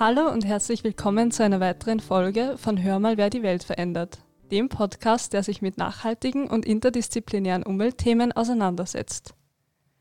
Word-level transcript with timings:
Hallo 0.00 0.28
und 0.30 0.44
herzlich 0.44 0.84
willkommen 0.84 1.32
zu 1.32 1.42
einer 1.42 1.58
weiteren 1.58 1.98
Folge 1.98 2.54
von 2.56 2.80
Hör 2.80 3.00
mal, 3.00 3.16
wer 3.16 3.30
die 3.30 3.42
Welt 3.42 3.64
verändert, 3.64 4.18
dem 4.52 4.68
Podcast, 4.68 5.32
der 5.32 5.42
sich 5.42 5.60
mit 5.60 5.76
nachhaltigen 5.76 6.48
und 6.48 6.64
interdisziplinären 6.64 7.64
Umweltthemen 7.64 8.30
auseinandersetzt. 8.30 9.34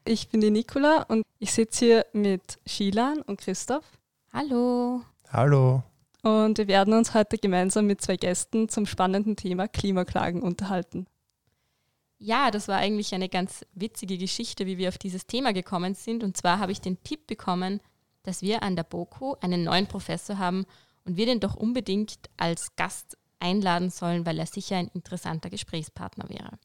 Ich 0.05 0.29
bin 0.29 0.39
die 0.39 0.51
Nicola 0.51 1.01
und 1.07 1.23
ich 1.39 1.51
sitze 1.51 1.85
hier 1.85 2.05
mit 2.13 2.59
Shilan 2.67 3.23
und 3.23 3.39
Christoph. 3.39 3.97
Hallo. 4.31 5.01
Hallo. 5.31 5.81
Und 6.21 6.59
wir 6.59 6.67
werden 6.67 6.93
uns 6.93 7.15
heute 7.15 7.39
gemeinsam 7.39 7.87
mit 7.87 7.99
zwei 7.99 8.17
Gästen 8.17 8.69
zum 8.69 8.85
spannenden 8.85 9.35
Thema 9.35 9.67
Klimaklagen 9.67 10.43
unterhalten. 10.43 11.07
Ja, 12.19 12.51
das 12.51 12.67
war 12.67 12.77
eigentlich 12.77 13.15
eine 13.15 13.29
ganz 13.29 13.65
witzige 13.73 14.19
Geschichte, 14.19 14.67
wie 14.67 14.77
wir 14.77 14.89
auf 14.89 14.99
dieses 14.99 15.25
Thema 15.25 15.53
gekommen 15.53 15.95
sind. 15.95 16.23
Und 16.23 16.37
zwar 16.37 16.59
habe 16.59 16.71
ich 16.71 16.81
den 16.81 17.01
Tipp 17.01 17.25
bekommen, 17.25 17.81
dass 18.23 18.41
wir 18.41 18.63
an 18.63 18.75
der 18.75 18.83
BOKU 18.83 19.35
einen 19.41 19.63
neuen 19.63 19.87
Professor 19.87 20.37
haben 20.37 20.65
und 21.05 21.17
wir 21.17 21.25
den 21.25 21.39
doch 21.39 21.55
unbedingt 21.55 22.17
als 22.37 22.75
Gast 22.75 23.17
einladen 23.39 23.89
sollen, 23.89 24.25
weil 24.25 24.39
er 24.39 24.45
sicher 24.45 24.77
ein 24.77 24.89
interessanter 24.89 25.49
Gesprächspartner 25.49 26.29
wäre. 26.29 26.59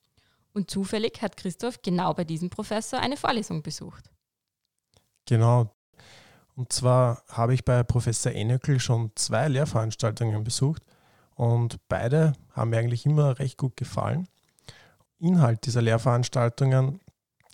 Und 0.53 0.71
zufällig 0.71 1.23
hat 1.23 1.37
Christoph 1.37 1.81
genau 1.83 2.13
bei 2.15 2.25
diesem 2.25 2.51
Professor 2.51 2.99
eine 2.99 3.17
Vorlesung 3.17 3.63
besucht. 3.63 4.11
Genau. 5.27 5.75
Und 6.55 6.73
zwar 6.73 7.23
habe 7.29 7.55
ich 7.55 7.65
bei 7.65 7.83
Professor 7.83 8.33
Enökel 8.33 8.79
schon 8.81 9.13
zwei 9.15 9.49
Lehrveranstaltungen 9.49 10.45
besucht 10.45 10.83
und 11.35 11.79
beide 11.89 12.35
haben 12.51 12.71
mir 12.71 12.79
eigentlich 12.79 13.07
immer 13.07 13.39
recht 13.39 13.57
gut 13.57 13.77
gefallen. 13.77 14.29
Inhalt 15.19 15.65
dieser 15.65 15.81
Lehrveranstaltungen 15.81 17.01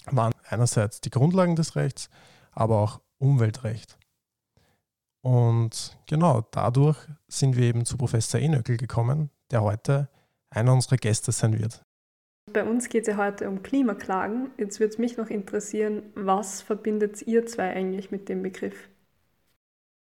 waren 0.06 0.32
einerseits 0.48 1.00
die 1.00 1.10
Grundlagen 1.10 1.54
des 1.54 1.76
Rechts, 1.76 2.08
aber 2.52 2.78
auch 2.78 3.00
Umweltrecht. 3.18 3.97
Und 5.22 5.98
genau 6.06 6.46
dadurch 6.50 6.98
sind 7.26 7.56
wir 7.56 7.64
eben 7.64 7.84
zu 7.84 7.96
Professor 7.96 8.40
Enökel 8.40 8.76
gekommen, 8.76 9.30
der 9.50 9.62
heute 9.62 10.08
einer 10.50 10.72
unserer 10.72 10.96
Gäste 10.96 11.32
sein 11.32 11.58
wird. 11.58 11.82
Bei 12.52 12.64
uns 12.64 12.88
geht 12.88 13.02
es 13.02 13.08
ja 13.08 13.16
heute 13.16 13.48
um 13.48 13.62
Klimaklagen. 13.62 14.50
Jetzt 14.56 14.80
würde 14.80 14.92
es 14.92 14.98
mich 14.98 15.16
noch 15.16 15.28
interessieren, 15.28 16.02
was 16.14 16.62
verbindet 16.62 17.22
ihr 17.26 17.46
zwei 17.46 17.74
eigentlich 17.74 18.10
mit 18.10 18.28
dem 18.28 18.42
Begriff? 18.42 18.88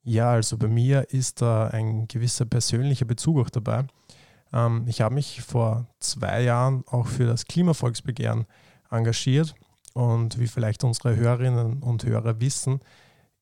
Ja, 0.05 0.33
also 0.33 0.57
bei 0.57 0.69
mir 0.69 1.11
ist 1.11 1.43
da 1.43 1.69
ein 1.69 2.07
gewisser 2.09 2.45
persönlicher 2.45 3.05
Bezug 3.05 3.39
auch 3.39 3.51
dabei. 3.51 3.87
Ähm, 4.53 4.85
ich 4.87 5.01
habe 5.01 5.15
mich 5.15 5.43
vor 5.43 5.87
zwei 6.01 6.43
Jahren 6.43 6.85
auch 6.87 7.07
für 7.07 7.27
das 7.27 7.47
Klimavolksbegehren 7.47 8.47
engagiert 8.91 9.55
und 9.95 10.39
wie 10.39 10.47
vielleicht 10.47 10.85
unsere 10.85 11.17
Hörerinnen 11.17 11.83
und 11.83 12.05
Hörer 12.05 12.41
wissen, 12.41 12.81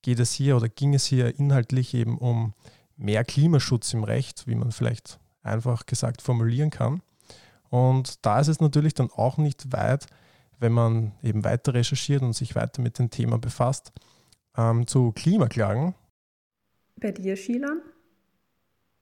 geht 0.07 0.21
es 0.21 0.33
hier 0.33 0.57
oder 0.57 0.69
ging 0.69 0.95
es 0.95 1.05
hier 1.05 1.37
inhaltlich 1.37 1.93
eben 1.93 2.17
um 2.17 2.55
mehr 2.97 3.25
Klimaschutz 3.25 3.93
im 3.93 4.05
Recht, 4.05 4.47
wie 4.47 4.55
man 4.55 4.71
vielleicht 4.71 5.19
einfach 5.43 5.85
gesagt 5.85 6.23
formulieren 6.23 6.71
kann. 6.71 7.03
Und 7.71 8.25
da 8.25 8.39
ist 8.39 8.47
es 8.47 8.61
natürlich 8.61 8.95
dann 8.95 9.11
auch 9.11 9.37
nicht 9.37 9.73
weit, 9.73 10.07
wenn 10.61 10.71
man 10.71 11.11
eben 11.25 11.43
weiter 11.43 11.75
recherchiert 11.75 12.23
und 12.23 12.35
sich 12.35 12.55
weiter 12.55 12.83
mit 12.83 13.01
dem 13.01 13.11
Thema 13.11 13.39
befasst, 13.39 13.91
ähm, 14.57 14.87
zu 14.87 15.11
Klimaklagen. 15.11 15.97
Bei 17.01 17.11
dir, 17.11 17.35
Shilan? 17.35 17.81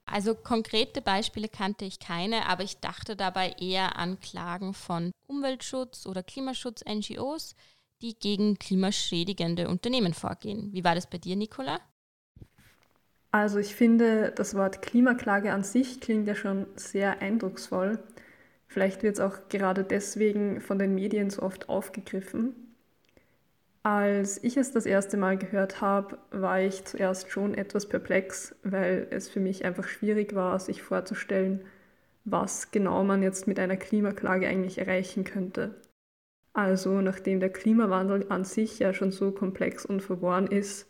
Also 0.06 0.34
konkrete 0.34 1.02
Beispiele 1.02 1.50
kannte 1.50 1.84
ich 1.84 1.98
keine, 1.98 2.46
aber 2.48 2.62
ich 2.62 2.78
dachte 2.78 3.14
dabei 3.14 3.50
eher 3.60 3.98
an 3.98 4.20
Klagen 4.20 4.72
von 4.72 5.10
Umweltschutz- 5.28 6.06
oder 6.06 6.22
Klimaschutz-NGOs, 6.22 7.54
die 8.02 8.18
gegen 8.18 8.58
klimaschädigende 8.58 9.68
Unternehmen 9.68 10.14
vorgehen. 10.14 10.72
Wie 10.72 10.84
war 10.84 10.94
das 10.94 11.08
bei 11.08 11.18
dir, 11.18 11.36
Nicola? 11.36 11.80
Also 13.32 13.58
ich 13.58 13.74
finde, 13.74 14.32
das 14.34 14.54
Wort 14.54 14.80
Klimaklage 14.80 15.52
an 15.52 15.62
sich 15.62 16.00
klingt 16.00 16.26
ja 16.26 16.34
schon 16.34 16.66
sehr 16.76 17.20
eindrucksvoll. 17.20 17.98
Vielleicht 18.66 19.02
wird 19.02 19.16
es 19.16 19.20
auch 19.20 19.48
gerade 19.50 19.84
deswegen 19.84 20.60
von 20.62 20.78
den 20.78 20.94
Medien 20.94 21.28
so 21.30 21.42
oft 21.42 21.68
aufgegriffen. 21.68 22.54
Als 23.84 24.42
ich 24.42 24.56
es 24.56 24.72
das 24.72 24.84
erste 24.84 25.16
Mal 25.16 25.38
gehört 25.38 25.80
habe, 25.80 26.18
war 26.32 26.60
ich 26.60 26.84
zuerst 26.86 27.30
schon 27.30 27.54
etwas 27.54 27.88
perplex, 27.88 28.54
weil 28.64 29.06
es 29.10 29.28
für 29.28 29.40
mich 29.40 29.64
einfach 29.64 29.86
schwierig 29.86 30.34
war, 30.34 30.58
sich 30.58 30.82
vorzustellen, 30.82 31.64
was 32.24 32.70
genau 32.72 33.04
man 33.04 33.22
jetzt 33.22 33.46
mit 33.46 33.58
einer 33.60 33.76
Klimaklage 33.76 34.48
eigentlich 34.48 34.78
erreichen 34.78 35.24
könnte. 35.24 35.74
Also 36.54 37.00
nachdem 37.00 37.40
der 37.40 37.50
Klimawandel 37.50 38.26
an 38.30 38.44
sich 38.44 38.78
ja 38.78 38.94
schon 38.94 39.10
so 39.10 39.32
komplex 39.32 39.84
und 39.84 40.00
verworren 40.00 40.46
ist, 40.46 40.88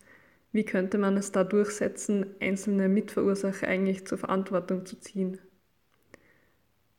wie 0.53 0.65
könnte 0.65 0.99
man 0.99 1.17
es 1.17 1.33
da 1.33 1.43
durchsetzen, 1.43 2.27
einzelne 2.41 2.89
Mitverursacher 2.89 3.67
eigentlich 3.67 4.07
zur 4.07 4.19
Verantwortung 4.19 4.87
zu 4.87 5.01
ziehen? 5.01 5.39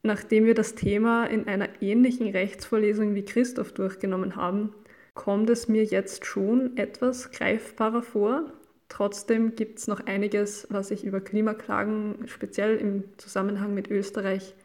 Nachdem 0.03 0.45
wir 0.45 0.55
das 0.55 0.75
Thema 0.75 1.25
in 1.25 1.47
einer 1.47 1.69
ähnlichen 1.81 2.27
Rechtsvorlesung 2.27 3.15
wie 3.15 3.23
Christoph 3.23 3.71
durchgenommen 3.71 4.35
haben, 4.35 4.73
kommt 5.13 5.49
es 5.49 5.67
mir 5.67 5.83
jetzt 5.83 6.25
schon 6.25 6.75
etwas 6.75 7.31
greifbarer 7.31 8.01
vor. 8.01 8.51
Trotzdem 8.89 9.55
gibt 9.55 9.79
es 9.79 9.87
noch 9.87 10.05
einiges, 10.05 10.67
was 10.69 10.91
ich 10.91 11.05
über 11.05 11.21
Klimaklagen 11.21 12.27
speziell 12.27 12.77
im 12.77 13.03
Zusammenhang 13.17 13.73
mit 13.73 13.89
Österreich 13.89 14.55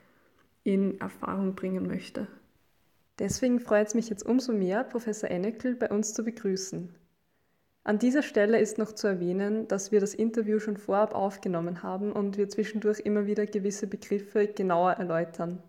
in 0.64 1.00
Erfahrung 1.00 1.54
bringen 1.54 1.86
möchte. 1.86 2.26
Deswegen 3.20 3.60
freut 3.60 3.86
es 3.86 3.94
mich 3.94 4.08
jetzt 4.08 4.24
umso 4.24 4.50
mehr, 4.50 4.82
Professor 4.82 5.30
Ennekel 5.30 5.76
bei 5.76 5.90
uns 5.90 6.14
zu 6.14 6.24
begrüßen. 6.24 6.88
An 7.84 7.98
dieser 7.98 8.22
Stelle 8.22 8.58
ist 8.58 8.78
noch 8.78 8.92
zu 8.92 9.08
erwähnen, 9.08 9.68
dass 9.68 9.92
wir 9.92 10.00
das 10.00 10.14
Interview 10.14 10.58
schon 10.58 10.78
vorab 10.78 11.14
aufgenommen 11.14 11.82
haben 11.82 12.12
und 12.12 12.38
wir 12.38 12.48
zwischendurch 12.48 13.00
immer 13.00 13.26
wieder 13.26 13.44
gewisse 13.44 13.86
Begriffe 13.86 14.46
genauer 14.46 14.92
erläutern. 14.92 15.62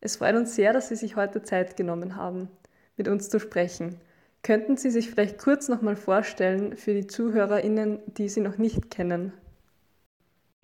Es 0.00 0.16
freut 0.16 0.34
uns 0.34 0.54
sehr, 0.54 0.72
dass 0.72 0.88
Sie 0.88 0.96
sich 0.96 1.14
heute 1.14 1.42
Zeit 1.42 1.76
genommen 1.76 2.16
haben, 2.16 2.48
mit 2.96 3.08
uns 3.08 3.28
zu 3.28 3.38
sprechen. 3.38 3.96
Könnten 4.42 4.78
Sie 4.78 4.90
sich 4.90 5.10
vielleicht 5.10 5.36
kurz 5.36 5.68
nochmal 5.68 5.96
vorstellen 5.96 6.74
für 6.76 6.94
die 6.94 7.06
ZuhörerInnen, 7.06 7.98
die 8.16 8.30
Sie 8.30 8.40
noch 8.40 8.56
nicht 8.56 8.90
kennen? 8.90 9.34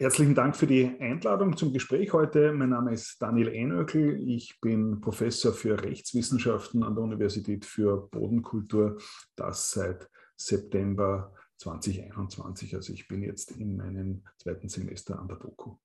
Herzlichen 0.03 0.35
Dank 0.35 0.57
für 0.57 0.67
die 0.67 0.97
Einladung 0.99 1.57
zum 1.57 1.73
Gespräch 1.73 2.13
heute. 2.13 2.53
Mein 2.53 2.71
Name 2.71 2.93
ist 2.93 3.23
Daniel 3.23 3.51
Einökel. 3.51 4.29
Ich 4.29 4.61
bin 4.61 5.01
Professor 5.01 5.53
für 5.53 5.81
Rechtswissenschaften 5.81 6.83
an 6.83 6.97
der 6.97 7.05
Universität 7.05 7.65
für 7.65 8.09
Bodenkultur, 8.09 8.99
das 9.37 9.71
seit 9.71 10.11
September 10.35 11.33
2021. 11.59 12.75
Also 12.75 12.93
ich 12.93 13.07
bin 13.07 13.23
jetzt 13.23 13.53
in 13.53 13.77
meinem 13.77 14.25
zweiten 14.39 14.69
Semester 14.69 15.21
an 15.21 15.29
der 15.29 15.37
BOKU. 15.37 15.77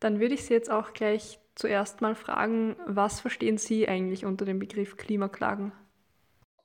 Dann 0.00 0.18
würde 0.18 0.34
ich 0.34 0.44
Sie 0.44 0.54
jetzt 0.54 0.68
auch 0.68 0.92
gleich 0.92 1.38
zuerst 1.54 2.00
mal 2.00 2.16
fragen, 2.16 2.74
was 2.88 3.20
verstehen 3.20 3.58
Sie 3.58 3.86
eigentlich 3.86 4.24
unter 4.24 4.44
dem 4.44 4.58
Begriff 4.58 4.96
Klimaklagen? 4.96 5.70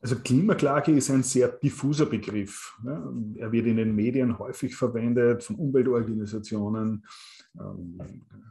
Also 0.04 0.18
Klimaklage 0.18 0.92
ist 0.92 1.10
ein 1.12 1.24
sehr 1.24 1.48
diffuser 1.48 2.06
Begriff. 2.06 2.78
Er 3.36 3.50
wird 3.54 3.68
in 3.68 3.78
den 3.78 3.96
Medien 3.96 4.38
häufig 4.38 4.76
verwendet, 4.76 5.46
von 5.46 5.56
Umweltorganisationen, 5.56 7.06
ähm, 7.58 8.02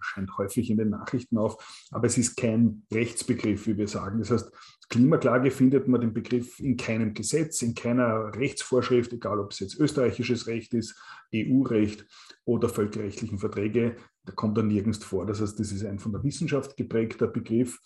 scheint 0.01 0.39
häufig 0.39 0.71
in 0.71 0.79
den 0.79 0.89
Nachrichten 0.89 1.37
auf, 1.37 1.87
aber 1.91 2.07
es 2.07 2.17
ist 2.17 2.37
kein 2.37 2.85
Rechtsbegriff, 2.91 3.67
wie 3.67 3.77
wir 3.77 3.87
sagen. 3.87 4.21
Das 4.21 4.31
heißt, 4.31 4.51
Klimaklage 4.89 5.51
findet 5.51 5.89
man 5.89 6.01
den 6.01 6.15
Begriff 6.15 6.59
in 6.59 6.79
keinem 6.79 7.13
Gesetz, 7.13 7.61
in 7.61 7.75
keiner 7.75 8.35
Rechtsvorschrift, 8.35 9.13
egal 9.13 9.39
ob 9.39 9.53
es 9.53 9.61
jetzt 9.61 9.79
österreichisches 9.79 10.47
Recht 10.47 10.73
ist, 10.73 10.99
EU-Recht 11.35 12.07
oder 12.47 12.71
völkerrechtlichen 12.71 13.39
Verträge, 13.39 13.97
da 14.25 14.33
kommt 14.33 14.57
er 14.57 14.65
nirgends 14.65 15.05
vor. 15.05 15.27
Das 15.27 15.41
heißt, 15.41 15.59
das 15.59 15.73
ist 15.73 15.85
ein 15.85 15.99
von 15.99 16.13
der 16.13 16.23
Wissenschaft 16.23 16.77
geprägter 16.77 17.27
Begriff, 17.27 17.81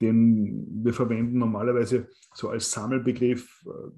den 0.00 0.84
wir 0.84 0.92
verwenden 0.92 1.38
normalerweise 1.38 2.08
so 2.34 2.50
als 2.50 2.70
Sammelbegriff 2.70 3.64
äh, 3.66 3.90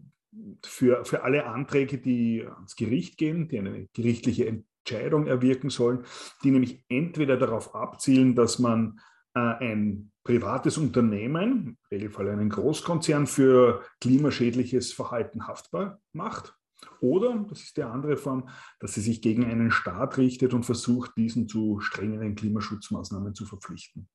für, 0.65 1.05
für 1.05 1.25
alle 1.25 1.47
Anträge, 1.47 1.99
die 1.99 2.45
ans 2.47 2.77
Gericht 2.77 3.19
gehen, 3.19 3.49
die 3.49 3.59
eine 3.59 3.89
gerichtliche 3.93 4.47
Entscheidung 4.47 5.27
erwirken 5.27 5.71
sollen, 5.71 6.05
die 6.45 6.51
nämlich 6.51 6.85
entweder 6.89 7.37
darauf 7.37 7.75
abzielen, 7.75 8.35
dass 8.35 8.59
man 8.59 9.01
äh, 9.35 9.41
ein 9.41 10.13
privates 10.23 10.79
Unternehmen, 10.79 11.67
im 11.67 11.79
Regelfall 11.91 12.29
einen 12.29 12.51
Großkonzern, 12.51 13.27
für 13.27 13.83
klimaschädliches 14.01 14.93
Verhalten 14.93 15.49
haftbar 15.49 16.01
macht. 16.13 16.55
Oder, 17.01 17.45
das 17.49 17.63
ist 17.63 17.77
die 17.77 17.83
andere 17.83 18.17
Form, 18.17 18.49
dass 18.79 18.95
sie 18.95 19.01
sich 19.01 19.23
gegen 19.23 19.45
einen 19.45 19.71
Staat 19.71 20.19
richtet 20.19 20.55
und 20.55 20.65
versucht, 20.65 21.17
diesen 21.17 21.49
zu 21.49 21.81
strengeren 21.81 22.35
Klimaschutzmaßnahmen 22.35 23.35
zu 23.35 23.47
verpflichten. 23.47 24.09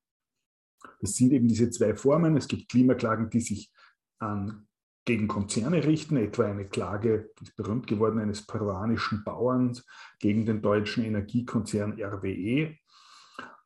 Das 1.02 1.16
sind 1.16 1.32
eben 1.32 1.48
diese 1.48 1.70
zwei 1.70 1.96
Formen. 1.96 2.38
Es 2.38 2.48
gibt 2.48 2.70
Klimaklagen, 2.70 3.30
die 3.30 3.42
sich 3.42 3.72
an, 4.20 4.68
gegen 5.06 5.28
Konzerne 5.28 5.84
richten, 5.84 6.18
etwa 6.18 6.46
eine 6.46 6.68
Klage, 6.68 7.30
die 7.40 7.52
berühmt 7.56 7.86
geworden, 7.86 8.20
eines 8.20 8.46
peruanischen 8.46 9.24
Bauerns 9.24 9.86
gegen 10.20 10.46
den 10.46 10.62
deutschen 10.64 11.04
Energiekonzern 11.04 12.02
RWE 12.02 12.76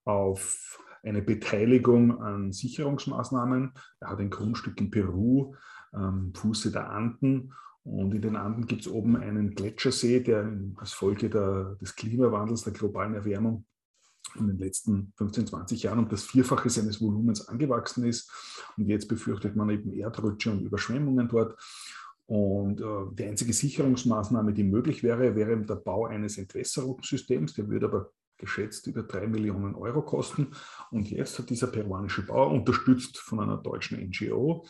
auf 0.04 0.84
eine 1.02 1.22
Beteiligung 1.22 2.22
an 2.22 2.52
Sicherungsmaßnahmen. 2.52 3.74
Er 4.02 4.10
hat 4.10 4.20
ein 4.20 4.30
Grundstück 4.30 4.80
in 4.82 4.92
Peru, 4.92 5.56
ähm, 5.94 6.34
Fuße 6.36 6.72
der 6.74 6.90
Anden 6.90 7.54
Und 7.90 8.14
in 8.14 8.22
den 8.22 8.36
Anden 8.36 8.68
gibt 8.68 8.82
es 8.82 8.88
oben 8.88 9.16
einen 9.16 9.56
Gletschersee, 9.56 10.20
der 10.20 10.52
als 10.76 10.94
Folge 10.94 11.30
der, 11.30 11.76
des 11.82 11.96
Klimawandels, 11.96 12.64
der 12.64 12.74
globalen 12.74 13.16
Erwärmung 13.16 13.66
in 14.38 14.48
den 14.48 14.60
letzten 14.60 15.12
15, 15.18 15.48
20 15.48 15.84
Jahren 15.84 16.00
um 16.00 16.10
das 16.10 16.24
Vierfache 16.24 16.70
seines 16.70 17.02
Volumens 17.02 17.48
angewachsen 17.48 18.06
ist. 18.06 18.32
Und 18.78 18.88
jetzt 18.88 19.08
befürchtet 19.08 19.56
man 19.56 19.72
eben 19.72 19.92
Erdrutsche 19.92 20.52
und 20.52 20.62
Überschwemmungen 20.62 21.28
dort. 21.28 21.58
Und 22.28 22.80
äh, 22.80 23.16
die 23.16 23.24
einzige 23.24 23.54
Sicherungsmaßnahme, 23.54 24.54
die 24.54 24.64
möglich 24.64 25.02
wäre, 25.02 25.36
wäre 25.36 25.58
der 25.58 25.76
Bau 25.76 26.06
eines 26.06 26.38
Entwässerungssystems. 26.38 27.56
Der 27.56 27.68
würde 27.70 27.88
aber 27.88 28.12
geschätzt 28.40 28.88
über 28.88 29.04
drei 29.04 29.28
Millionen 29.28 29.76
Euro 29.76 30.02
kosten. 30.02 30.52
Und 30.92 31.10
jetzt 31.10 31.38
hat 31.38 31.50
dieser 31.50 31.68
peruanische 31.68 32.26
Bauer, 32.26 32.52
unterstützt 32.52 33.20
von 33.20 33.40
einer 33.40 33.58
deutschen 33.58 34.00
NGO, 34.00 34.66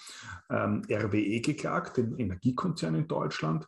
ähm, 0.50 0.84
RWE 0.90 1.42
geklagt, 1.42 1.98
den 1.98 2.18
Energiekonzern 2.18 2.96
in 2.96 3.08
Deutschland. 3.08 3.68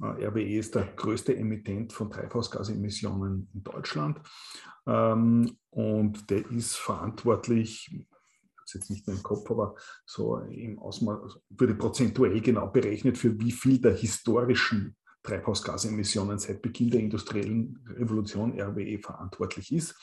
Äh, 0.00 0.26
RWE 0.26 0.58
ist 0.58 0.74
der 0.74 0.86
größte 0.94 1.36
Emittent 1.36 1.92
von 1.92 2.10
Treibhausgasemissionen 2.10 3.48
in 3.52 3.62
Deutschland. 3.64 4.20
Ähm, 4.86 5.56
und 5.70 6.30
der 6.30 6.48
ist 6.50 6.76
verantwortlich 6.76 7.90
jetzt 8.74 8.90
nicht 8.90 9.06
mehr 9.06 9.16
im 9.16 9.22
Kopf, 9.22 9.50
aber 9.50 9.74
so 10.04 10.38
im 10.38 10.78
Ausmaß, 10.78 11.22
also 11.22 11.40
wurde 11.50 11.74
prozentuell 11.74 12.40
genau 12.40 12.66
berechnet, 12.66 13.16
für 13.16 13.38
wie 13.40 13.52
viel 13.52 13.80
der 13.80 13.94
historischen 13.94 14.96
Treibhausgasemissionen 15.28 16.38
seit 16.38 16.62
Beginn 16.62 16.90
der 16.90 17.00
industriellen 17.00 17.78
Revolution 17.86 18.58
RWE 18.58 18.98
verantwortlich 18.98 19.72
ist. 19.72 19.94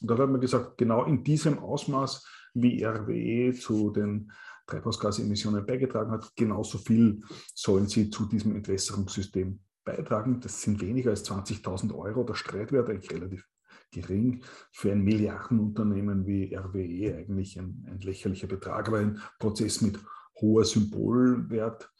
Und 0.00 0.08
da 0.08 0.16
hat 0.16 0.30
man 0.30 0.40
gesagt, 0.40 0.78
genau 0.78 1.04
in 1.04 1.24
diesem 1.24 1.58
Ausmaß, 1.58 2.24
wie 2.54 2.84
RWE 2.84 3.52
zu 3.54 3.90
den 3.90 4.30
Treibhausgasemissionen 4.66 5.66
beigetragen 5.66 6.12
hat, 6.12 6.30
genauso 6.36 6.78
viel 6.78 7.22
sollen 7.54 7.88
sie 7.88 8.10
zu 8.10 8.26
diesem 8.26 8.54
Entwässerungssystem 8.54 9.58
beitragen. 9.84 10.40
Das 10.40 10.62
sind 10.62 10.80
weniger 10.80 11.10
als 11.10 11.28
20.000 11.28 11.94
Euro. 11.94 12.22
Der 12.22 12.34
Streitwert 12.34 12.88
eigentlich 12.88 13.10
relativ 13.10 13.48
gering. 13.90 14.44
Für 14.70 14.92
ein 14.92 15.02
Milliardenunternehmen 15.02 16.26
wie 16.26 16.54
RWE 16.54 17.16
eigentlich 17.16 17.58
ein, 17.58 17.84
ein 17.88 17.98
lächerlicher 18.00 18.46
Betrag, 18.46 18.88
aber 18.88 18.98
ein 18.98 19.20
Prozess 19.38 19.80
mit 19.80 19.98
hoher 20.40 20.64
Symbolwert, 20.64 21.90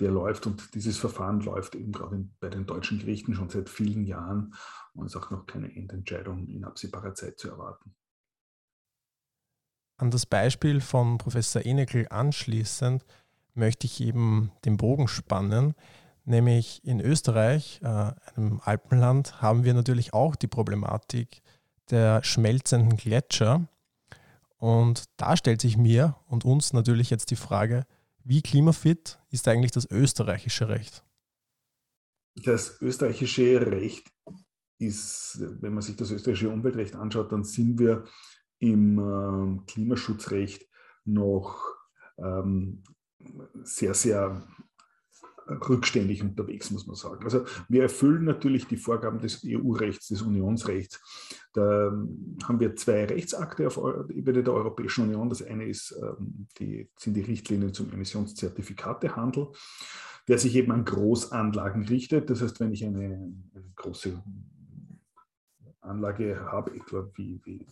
der 0.00 0.10
läuft 0.10 0.46
und 0.46 0.74
dieses 0.74 0.98
Verfahren 0.98 1.40
läuft 1.40 1.74
eben 1.74 1.92
gerade 1.92 2.28
bei 2.40 2.48
den 2.48 2.66
deutschen 2.66 2.98
Gerichten 2.98 3.34
schon 3.34 3.48
seit 3.48 3.68
vielen 3.68 4.04
Jahren 4.04 4.54
und 4.94 5.06
ist 5.06 5.16
auch 5.16 5.30
noch 5.30 5.46
keine 5.46 5.74
Endentscheidung 5.74 6.46
in 6.48 6.64
absehbarer 6.64 7.14
Zeit 7.14 7.38
zu 7.38 7.48
erwarten. 7.48 7.94
An 9.96 10.10
das 10.10 10.26
Beispiel 10.26 10.80
von 10.80 11.18
Professor 11.18 11.64
Enekel 11.64 12.06
anschließend 12.08 13.04
möchte 13.54 13.86
ich 13.86 14.00
eben 14.00 14.50
den 14.64 14.76
Bogen 14.76 15.08
spannen. 15.08 15.74
Nämlich 16.24 16.84
in 16.84 17.00
Österreich, 17.00 17.80
äh, 17.82 17.86
einem 17.86 18.60
Alpenland, 18.64 19.42
haben 19.42 19.64
wir 19.64 19.74
natürlich 19.74 20.14
auch 20.14 20.36
die 20.36 20.46
Problematik 20.46 21.42
der 21.90 22.22
schmelzenden 22.24 22.96
Gletscher. 22.96 23.68
Und 24.56 25.04
da 25.16 25.36
stellt 25.36 25.60
sich 25.60 25.76
mir 25.76 26.16
und 26.26 26.44
uns 26.44 26.72
natürlich 26.72 27.10
jetzt 27.10 27.30
die 27.30 27.36
Frage, 27.36 27.84
wie 28.24 28.42
klimafit 28.42 29.18
ist 29.30 29.48
eigentlich 29.48 29.72
das 29.72 29.90
österreichische 29.90 30.68
Recht? 30.68 31.04
Das 32.44 32.80
österreichische 32.80 33.66
Recht 33.66 34.10
ist, 34.78 35.38
wenn 35.60 35.74
man 35.74 35.82
sich 35.82 35.96
das 35.96 36.10
österreichische 36.10 36.50
Umweltrecht 36.50 36.94
anschaut, 36.94 37.30
dann 37.32 37.44
sind 37.44 37.78
wir 37.78 38.04
im 38.58 38.98
äh, 38.98 39.64
Klimaschutzrecht 39.66 40.66
noch 41.04 41.60
ähm, 42.18 42.82
sehr, 43.64 43.94
sehr 43.94 44.46
rückständig 45.48 46.22
unterwegs, 46.22 46.70
muss 46.70 46.86
man 46.86 46.96
sagen. 46.96 47.24
Also 47.24 47.44
wir 47.68 47.82
erfüllen 47.82 48.24
natürlich 48.24 48.66
die 48.66 48.76
Vorgaben 48.76 49.18
des 49.18 49.44
EU-Rechts, 49.44 50.08
des 50.08 50.22
Unionsrechts. 50.22 51.00
Da 51.52 51.88
ähm, 51.88 52.38
haben 52.44 52.60
wir 52.60 52.76
zwei 52.76 53.04
Rechtsakte 53.04 53.66
auf 53.66 53.78
Ebene 54.10 54.42
der 54.42 54.54
Europäischen 54.54 55.04
Union. 55.04 55.28
Das 55.28 55.42
eine 55.42 55.66
ist, 55.66 55.94
ähm, 56.02 56.46
die, 56.58 56.88
sind 56.96 57.14
die 57.14 57.22
Richtlinien 57.22 57.74
zum 57.74 57.92
Emissionszertifikatehandel, 57.92 59.48
der 60.28 60.38
sich 60.38 60.54
eben 60.56 60.72
an 60.72 60.84
Großanlagen 60.84 61.84
richtet. 61.84 62.30
Das 62.30 62.40
heißt, 62.42 62.60
wenn 62.60 62.72
ich 62.72 62.84
eine, 62.84 63.34
eine 63.54 63.72
große 63.74 64.22
Anlage 65.80 66.40
habe, 66.40 66.74
etwa 66.74 67.08
wie, 67.14 67.40
wie 67.44 67.66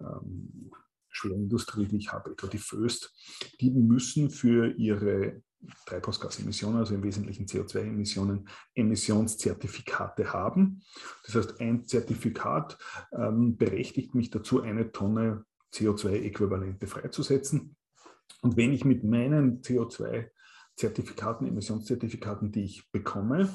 ähm, 0.00 0.70
Schwerindustrie, 1.08 1.86
die 1.86 1.96
ich 1.96 2.12
habe, 2.12 2.32
etwa 2.32 2.46
die 2.48 2.58
Föst, 2.58 3.14
die 3.60 3.70
müssen 3.70 4.30
für 4.30 4.72
ihre 4.76 5.42
Treibhausgasemissionen, 5.86 6.78
also 6.78 6.94
im 6.94 7.02
Wesentlichen 7.02 7.46
CO2-Emissionen, 7.46 8.48
Emissionszertifikate 8.74 10.32
haben. 10.32 10.82
Das 11.24 11.34
heißt, 11.34 11.60
ein 11.60 11.86
Zertifikat 11.86 12.78
ähm, 13.12 13.56
berechtigt 13.56 14.14
mich 14.14 14.30
dazu, 14.30 14.62
eine 14.62 14.92
Tonne 14.92 15.44
CO2-Äquivalente 15.72 16.86
freizusetzen. 16.86 17.76
Und 18.42 18.56
wenn 18.56 18.72
ich 18.72 18.84
mit 18.84 19.04
meinen 19.04 19.62
CO2-Zertifikaten, 19.62 21.46
Emissionszertifikaten, 21.46 22.52
die 22.52 22.64
ich 22.64 22.90
bekomme, 22.90 23.48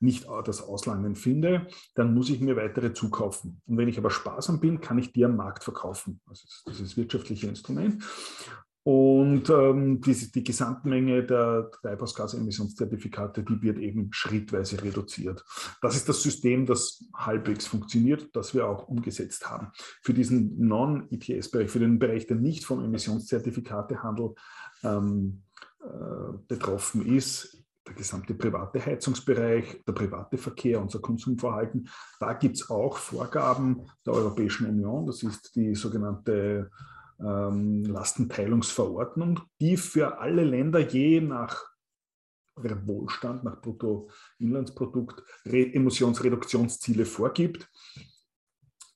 nicht 0.00 0.26
das 0.44 0.62
Auslangen 0.62 1.16
finde, 1.16 1.66
dann 1.94 2.14
muss 2.14 2.30
ich 2.30 2.40
mir 2.40 2.56
weitere 2.56 2.92
zukaufen. 2.92 3.62
Und 3.66 3.78
wenn 3.78 3.88
ich 3.88 3.98
aber 3.98 4.10
sparsam 4.10 4.60
bin, 4.60 4.80
kann 4.80 4.98
ich 4.98 5.12
die 5.12 5.24
am 5.24 5.36
Markt 5.36 5.64
verkaufen. 5.64 6.20
Also 6.26 6.46
dieses 6.68 6.96
wirtschaftliche 6.96 7.46
Instrument. 7.46 8.02
Und 8.84 9.48
ähm, 9.48 10.02
die, 10.02 10.30
die 10.30 10.44
Gesamtmenge 10.44 11.24
der 11.24 11.70
Treibhausgasemissionszertifikate, 11.70 13.42
die 13.42 13.62
wird 13.62 13.78
eben 13.78 14.12
schrittweise 14.12 14.82
reduziert. 14.82 15.42
Das 15.80 15.96
ist 15.96 16.06
das 16.06 16.22
System, 16.22 16.66
das 16.66 17.02
halbwegs 17.16 17.66
funktioniert, 17.66 18.28
das 18.36 18.52
wir 18.52 18.68
auch 18.68 18.86
umgesetzt 18.86 19.48
haben. 19.50 19.72
Für 20.02 20.12
diesen 20.12 20.60
Non-ETS-Bereich, 20.60 21.70
für 21.70 21.78
den 21.78 21.98
Bereich, 21.98 22.26
der 22.26 22.36
nicht 22.36 22.66
vom 22.66 22.84
Emissionszertifikatehandel 22.84 24.34
ähm, 24.82 25.44
äh, 25.82 26.36
betroffen 26.46 27.06
ist, 27.06 27.64
der 27.86 27.94
gesamte 27.94 28.34
private 28.34 28.84
Heizungsbereich, 28.84 29.82
der 29.86 29.92
private 29.92 30.36
Verkehr, 30.36 30.80
unser 30.80 31.00
Konsumverhalten, 31.00 31.88
da 32.20 32.34
gibt 32.34 32.56
es 32.56 32.68
auch 32.68 32.98
Vorgaben 32.98 33.86
der 34.04 34.12
Europäischen 34.12 34.66
Union. 34.66 35.06
Das 35.06 35.22
ist 35.22 35.56
die 35.56 35.74
sogenannte 35.74 36.70
ähm, 37.20 37.84
Lastenteilungsverordnung, 37.84 39.40
die 39.60 39.76
für 39.76 40.18
alle 40.18 40.44
Länder 40.44 40.80
je 40.80 41.20
nach 41.20 41.74
Wohlstand, 42.56 43.44
nach 43.44 43.60
Bruttoinlandsprodukt 43.60 45.22
Emissionsreduktionsziele 45.44 47.04
vorgibt, 47.04 47.68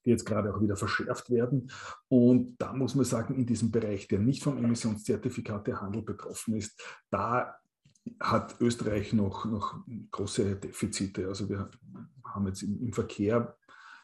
die 0.04 0.10
jetzt 0.10 0.24
gerade 0.24 0.54
auch 0.54 0.60
wieder 0.60 0.76
verschärft 0.76 1.30
werden. 1.30 1.70
Und 2.08 2.56
da 2.58 2.72
muss 2.72 2.94
man 2.94 3.04
sagen, 3.04 3.34
in 3.34 3.46
diesem 3.46 3.70
Bereich, 3.70 4.06
der 4.08 4.20
nicht 4.20 4.42
vom 4.42 4.62
Emissionszertifikatehandel 4.62 6.02
betroffen 6.02 6.54
ist, 6.54 6.80
da 7.10 7.56
hat 8.20 8.56
Österreich 8.60 9.12
noch, 9.12 9.44
noch 9.44 9.84
große 10.10 10.56
Defizite. 10.56 11.28
Also 11.28 11.48
wir 11.48 11.70
haben 12.24 12.46
jetzt 12.46 12.62
im, 12.62 12.92
Verkehr 12.92 13.56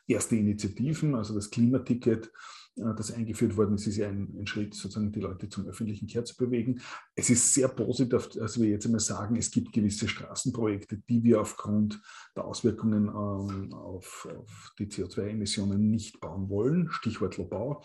erste 0.07 0.37
Initiativen, 0.37 1.15
also 1.15 1.35
das 1.35 1.51
Klimaticket 1.51 2.31
das 2.77 3.13
eingeführt 3.13 3.57
worden 3.57 3.77
ist, 3.77 3.87
ist 3.87 3.99
ja 3.99 4.09
ein, 4.09 4.35
ein, 4.37 4.47
Schritt, 4.47 4.75
sozusagen 4.75 5.13
die 5.13 5.21
Leute 5.21 5.49
zum 5.49 5.67
öffentlichen 5.67 6.09
Verkehr 6.09 6.25
zu 6.25 6.37
bewegen. 6.37 6.81
Es 7.15 7.31
ist 7.31 7.55
sehr 7.55 7.69
positiv, 7.69 8.29
dass 8.31 8.61
wir 8.61 8.69
jetzt 8.69 8.87
einmal 8.87 9.01
sagen, 9.01 9.37
es 9.37 9.51
gibt 9.51 9.73
gewisse 9.73 10.09
Straßenprojekte, 10.09 10.99
die 11.09 11.23
wir 11.23 11.41
aufgrund 11.41 12.01
der 12.37 12.45
Auswirkungen 12.45 13.09
ähm, 13.09 13.73
auf, 13.73 14.29
auf, 14.37 14.73
die 14.79 14.87
CO2-Emissionen 14.87 15.89
nicht 15.91 16.21
bauen 16.21 16.49
wollen, 16.49 16.89
Stichwort 16.91 17.37
Lobau. 17.37 17.85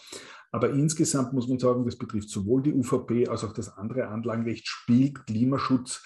Aber 0.52 0.72
insgesamt 0.72 1.34
muss 1.34 1.48
man 1.48 1.60
sagen, 1.60 1.86
das 1.86 1.98
betrifft 1.98 2.30
sowohl 2.30 2.64
die 2.64 2.74
UVP 2.74 3.28
als 3.28 3.44
auch 3.44 3.54
das 3.54 3.78
andere 3.78 4.08
Anlagenrecht, 4.08 4.68
spielt 4.68 5.28
Klimaschutz 5.28 6.04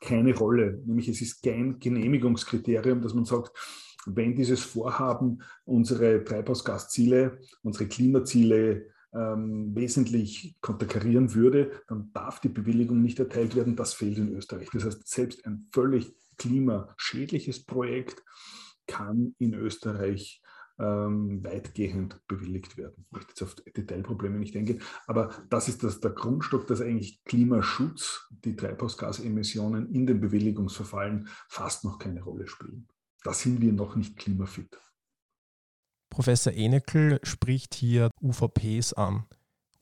keine 0.00 0.34
Rolle. 0.34 0.82
Nämlich 0.84 1.08
es 1.08 1.20
ist 1.20 1.42
kein 1.42 1.78
Genehmigungskriterium, 1.78 3.02
dass 3.02 3.14
man 3.14 3.24
sagt, 3.24 3.52
wenn 4.06 4.34
dieses 4.34 4.62
Vorhaben 4.62 5.42
unsere 5.64 6.24
Treibhausgasziele, 6.24 7.38
unsere 7.62 7.86
Klimaziele 7.86 8.86
ähm, 9.14 9.74
wesentlich 9.74 10.56
konterkarieren 10.60 11.34
würde, 11.34 11.70
dann 11.88 12.10
darf 12.12 12.40
die 12.40 12.48
Bewilligung 12.48 13.02
nicht 13.02 13.18
erteilt 13.18 13.54
werden. 13.54 13.76
Das 13.76 13.94
fehlt 13.94 14.18
in 14.18 14.34
Österreich. 14.34 14.68
Das 14.72 14.84
heißt, 14.84 15.06
selbst 15.06 15.44
ein 15.46 15.68
völlig 15.72 16.14
klimaschädliches 16.38 17.64
Projekt 17.64 18.22
kann 18.86 19.34
in 19.38 19.54
Österreich 19.54 20.42
ähm, 20.78 21.44
weitgehend 21.44 22.20
bewilligt 22.26 22.76
werden. 22.76 23.04
Ich 23.06 23.12
möchte 23.12 23.30
jetzt 23.30 23.42
auf 23.42 23.54
Detailprobleme 23.54 24.38
nicht 24.38 24.56
eingehen, 24.56 24.80
aber 25.06 25.30
das 25.50 25.68
ist 25.68 25.84
das, 25.84 26.00
der 26.00 26.12
Grundstock, 26.12 26.66
dass 26.66 26.80
eigentlich 26.80 27.22
Klimaschutz, 27.24 28.26
die 28.30 28.56
Treibhausgasemissionen 28.56 29.92
in 29.92 30.06
den 30.06 30.20
Bewilligungsverfahren 30.20 31.28
fast 31.48 31.84
noch 31.84 31.98
keine 31.98 32.22
Rolle 32.22 32.48
spielen 32.48 32.88
da 33.24 33.32
sind 33.32 33.60
wir 33.60 33.72
noch 33.72 33.96
nicht 33.96 34.16
klimafit. 34.16 34.78
Professor 36.10 36.52
Enekel 36.52 37.20
spricht 37.22 37.74
hier 37.74 38.10
UVPs 38.20 38.92
an. 38.92 39.24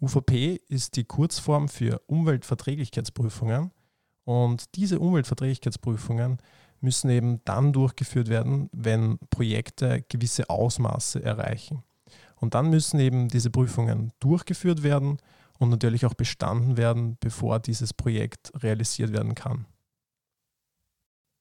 UVP 0.00 0.60
ist 0.68 0.96
die 0.96 1.04
Kurzform 1.04 1.68
für 1.68 2.00
Umweltverträglichkeitsprüfungen 2.06 3.72
Und 4.24 4.76
diese 4.76 5.00
Umweltverträglichkeitsprüfungen 5.00 6.38
müssen 6.80 7.10
eben 7.10 7.44
dann 7.44 7.72
durchgeführt 7.72 8.28
werden, 8.28 8.70
wenn 8.72 9.18
Projekte 9.30 10.04
gewisse 10.08 10.48
Ausmaße 10.48 11.22
erreichen. 11.22 11.82
Und 12.36 12.54
dann 12.54 12.70
müssen 12.70 13.00
eben 13.00 13.28
diese 13.28 13.50
Prüfungen 13.50 14.12
durchgeführt 14.20 14.82
werden 14.82 15.18
und 15.58 15.68
natürlich 15.68 16.06
auch 16.06 16.14
bestanden 16.14 16.76
werden, 16.76 17.18
bevor 17.20 17.60
dieses 17.60 17.92
Projekt 17.92 18.50
realisiert 18.62 19.12
werden 19.12 19.34
kann. 19.34 19.66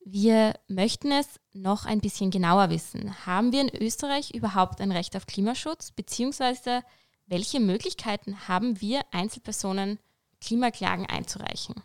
Wir 0.04 0.54
möchten 0.68 1.12
es 1.12 1.40
noch 1.54 1.86
ein 1.86 2.00
bisschen 2.00 2.32
genauer 2.32 2.70
wissen. 2.70 3.26
Haben 3.26 3.52
wir 3.52 3.62
in 3.62 3.76
Österreich 3.82 4.34
überhaupt 4.34 4.82
ein 4.82 4.92
Recht 4.92 5.16
auf 5.16 5.26
Klimaschutz, 5.26 5.92
beziehungsweise 5.92 6.84
welche 7.28 7.60
Möglichkeiten 7.60 8.48
haben 8.48 8.82
wir 8.82 9.02
Einzelpersonen, 9.12 10.00
Klimaklagen 10.42 11.06
einzureichen? 11.06 11.76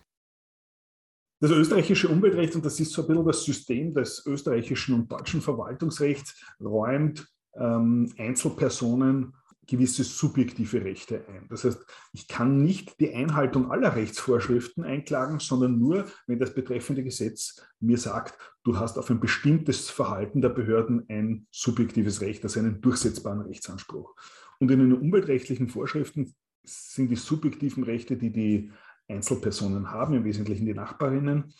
Das 1.40 1.50
österreichische 1.50 2.08
Umweltrecht, 2.08 2.54
und 2.54 2.64
das 2.64 2.80
ist 2.80 2.92
so 2.92 3.02
ein 3.02 3.08
bisschen 3.08 3.26
das 3.26 3.44
System 3.44 3.92
des 3.92 4.24
österreichischen 4.24 4.94
und 4.94 5.12
deutschen 5.12 5.42
Verwaltungsrechts, 5.42 6.40
räumt 6.60 7.26
ähm, 7.56 8.10
Einzelpersonen 8.16 9.34
gewisse 9.66 10.04
subjektive 10.04 10.84
Rechte 10.84 11.24
ein. 11.28 11.46
Das 11.48 11.64
heißt, 11.64 11.84
ich 12.12 12.28
kann 12.28 12.62
nicht 12.62 13.00
die 13.00 13.14
Einhaltung 13.14 13.70
aller 13.70 13.96
Rechtsvorschriften 13.96 14.84
einklagen, 14.84 15.40
sondern 15.40 15.78
nur, 15.78 16.06
wenn 16.26 16.38
das 16.38 16.54
betreffende 16.54 17.02
Gesetz 17.02 17.62
mir 17.80 17.98
sagt, 17.98 18.38
du 18.62 18.78
hast 18.78 18.98
auf 18.98 19.10
ein 19.10 19.20
bestimmtes 19.20 19.90
Verhalten 19.90 20.40
der 20.40 20.50
Behörden 20.50 21.04
ein 21.08 21.46
subjektives 21.50 22.20
Recht, 22.20 22.42
also 22.44 22.60
einen 22.60 22.80
durchsetzbaren 22.80 23.42
Rechtsanspruch. 23.42 24.14
Und 24.58 24.70
in 24.70 24.78
den 24.78 24.92
umweltrechtlichen 24.92 25.68
Vorschriften 25.68 26.34
sind 26.64 27.10
die 27.10 27.16
subjektiven 27.16 27.84
Rechte, 27.84 28.16
die 28.16 28.32
die 28.32 28.72
Einzelpersonen 29.08 29.90
haben, 29.90 30.14
im 30.14 30.24
Wesentlichen 30.24 30.66
die 30.66 30.74
Nachbarinnen, 30.74 31.52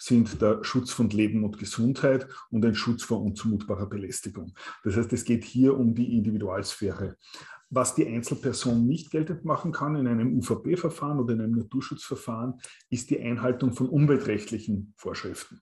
sind 0.00 0.40
der 0.40 0.64
Schutz 0.64 0.90
von 0.90 1.10
Leben 1.10 1.44
und 1.44 1.58
Gesundheit 1.58 2.26
und 2.50 2.64
ein 2.64 2.74
Schutz 2.74 3.02
vor 3.04 3.20
unzumutbarer 3.20 3.86
Belästigung. 3.86 4.54
Das 4.82 4.96
heißt, 4.96 5.12
es 5.12 5.24
geht 5.24 5.44
hier 5.44 5.76
um 5.76 5.94
die 5.94 6.16
Individualsphäre. 6.16 7.16
Was 7.68 7.94
die 7.94 8.06
Einzelperson 8.06 8.86
nicht 8.86 9.10
geltend 9.10 9.44
machen 9.44 9.72
kann 9.72 9.94
in 9.94 10.08
einem 10.08 10.36
UVP-Verfahren 10.38 11.20
oder 11.20 11.34
in 11.34 11.42
einem 11.42 11.54
Naturschutzverfahren, 11.54 12.54
ist 12.88 13.10
die 13.10 13.20
Einhaltung 13.20 13.74
von 13.74 13.88
umweltrechtlichen 13.88 14.94
Vorschriften. 14.96 15.60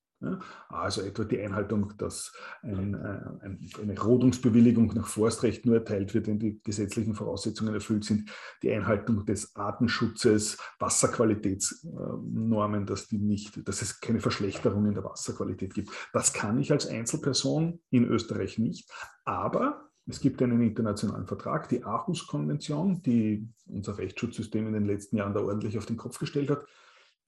Also 0.69 1.03
etwa 1.03 1.23
die 1.23 1.41
Einhaltung, 1.41 1.97
dass 1.97 2.33
äh, 2.63 2.73
ein, 2.73 3.69
eine 3.81 4.01
Rodungsbewilligung 4.01 4.93
nach 4.95 5.07
Forstrecht 5.07 5.65
nur 5.65 5.77
erteilt 5.77 6.13
wird, 6.13 6.27
wenn 6.27 6.41
die 6.41 6.61
gesetzlichen 6.63 7.15
Voraussetzungen 7.15 7.73
erfüllt 7.73 8.05
sind, 8.05 8.29
die 8.63 8.73
Einhaltung 8.73 9.25
des 9.25 9.55
Artenschutzes, 9.55 10.59
Wasserqualitätsnormen, 10.81 12.85
dass, 12.85 13.07
die 13.07 13.19
nicht, 13.19 13.69
dass 13.69 13.81
es 13.81 14.01
keine 14.01 14.19
Verschlechterung 14.19 14.87
in 14.87 14.95
der 14.95 15.05
Wasserqualität 15.05 15.75
gibt. 15.75 15.93
Das 16.13 16.33
kann 16.33 16.59
ich 16.59 16.73
als 16.73 16.89
Einzelperson 16.89 17.81
in 17.91 18.05
Österreich 18.05 18.59
nicht, 18.59 18.91
aber 19.25 19.89
es 20.09 20.21
gibt 20.21 20.43
einen 20.43 20.63
internationalen 20.63 21.27
Vertrag, 21.27 21.69
die 21.69 21.85
Aarhus-Konvention, 21.85 23.03
die 23.03 23.47
unser 23.67 23.99
Rechtsschutzsystem 23.99 24.67
in 24.67 24.73
den 24.73 24.87
letzten 24.87 25.17
Jahren 25.17 25.35
da 25.35 25.41
ordentlich 25.41 25.79
auf 25.79 25.87
den 25.87 25.99
Kopf 25.99 26.19
gestellt 26.19 26.51
hat. 26.51 26.65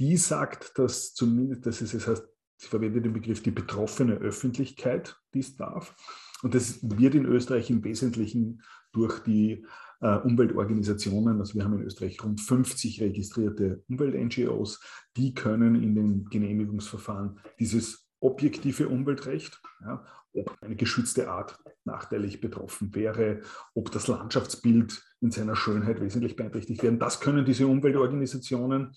Die 0.00 0.16
sagt, 0.16 0.78
dass 0.78 1.12
zumindest, 1.12 1.66
dass 1.66 1.82
es 1.82 2.06
heißt, 2.06 2.26
Sie 2.60 2.68
verwendet 2.68 3.06
den 3.06 3.14
Begriff 3.14 3.42
die 3.42 3.50
betroffene 3.50 4.16
Öffentlichkeit 4.16 5.18
dies 5.32 5.56
darf. 5.56 5.96
Und 6.42 6.54
das 6.54 6.78
wird 6.82 7.14
in 7.14 7.24
Österreich 7.24 7.70
im 7.70 7.82
Wesentlichen 7.82 8.62
durch 8.92 9.20
die 9.20 9.64
äh, 10.02 10.16
Umweltorganisationen, 10.18 11.38
also 11.38 11.54
wir 11.54 11.64
haben 11.64 11.78
in 11.78 11.86
Österreich 11.86 12.22
rund 12.22 12.38
50 12.38 13.00
registrierte 13.00 13.82
Umwelt-NGOs, 13.88 14.82
die 15.16 15.32
können 15.32 15.82
in 15.82 15.94
den 15.94 16.26
Genehmigungsverfahren 16.26 17.40
dieses 17.58 18.06
objektive 18.20 18.88
Umweltrecht, 18.88 19.58
ja, 19.80 20.04
ob 20.34 20.54
eine 20.60 20.76
geschützte 20.76 21.30
Art 21.30 21.58
nachteilig 21.84 22.42
betroffen 22.42 22.94
wäre, 22.94 23.40
ob 23.72 23.90
das 23.90 24.06
Landschaftsbild 24.06 25.02
in 25.22 25.30
seiner 25.30 25.56
Schönheit 25.56 26.02
wesentlich 26.02 26.36
beeinträchtigt 26.36 26.82
werden. 26.82 26.98
Das 26.98 27.20
können 27.20 27.46
diese 27.46 27.66
Umweltorganisationen 27.66 28.92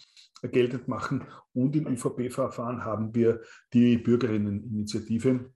geltend 0.50 0.88
machen. 0.88 1.23
Und 1.53 1.75
im 1.75 1.88
UVP-Verfahren 1.88 2.83
haben 2.83 3.13
wir 3.15 3.41
die 3.73 3.97
Bürgerinneninitiative, 3.97 5.51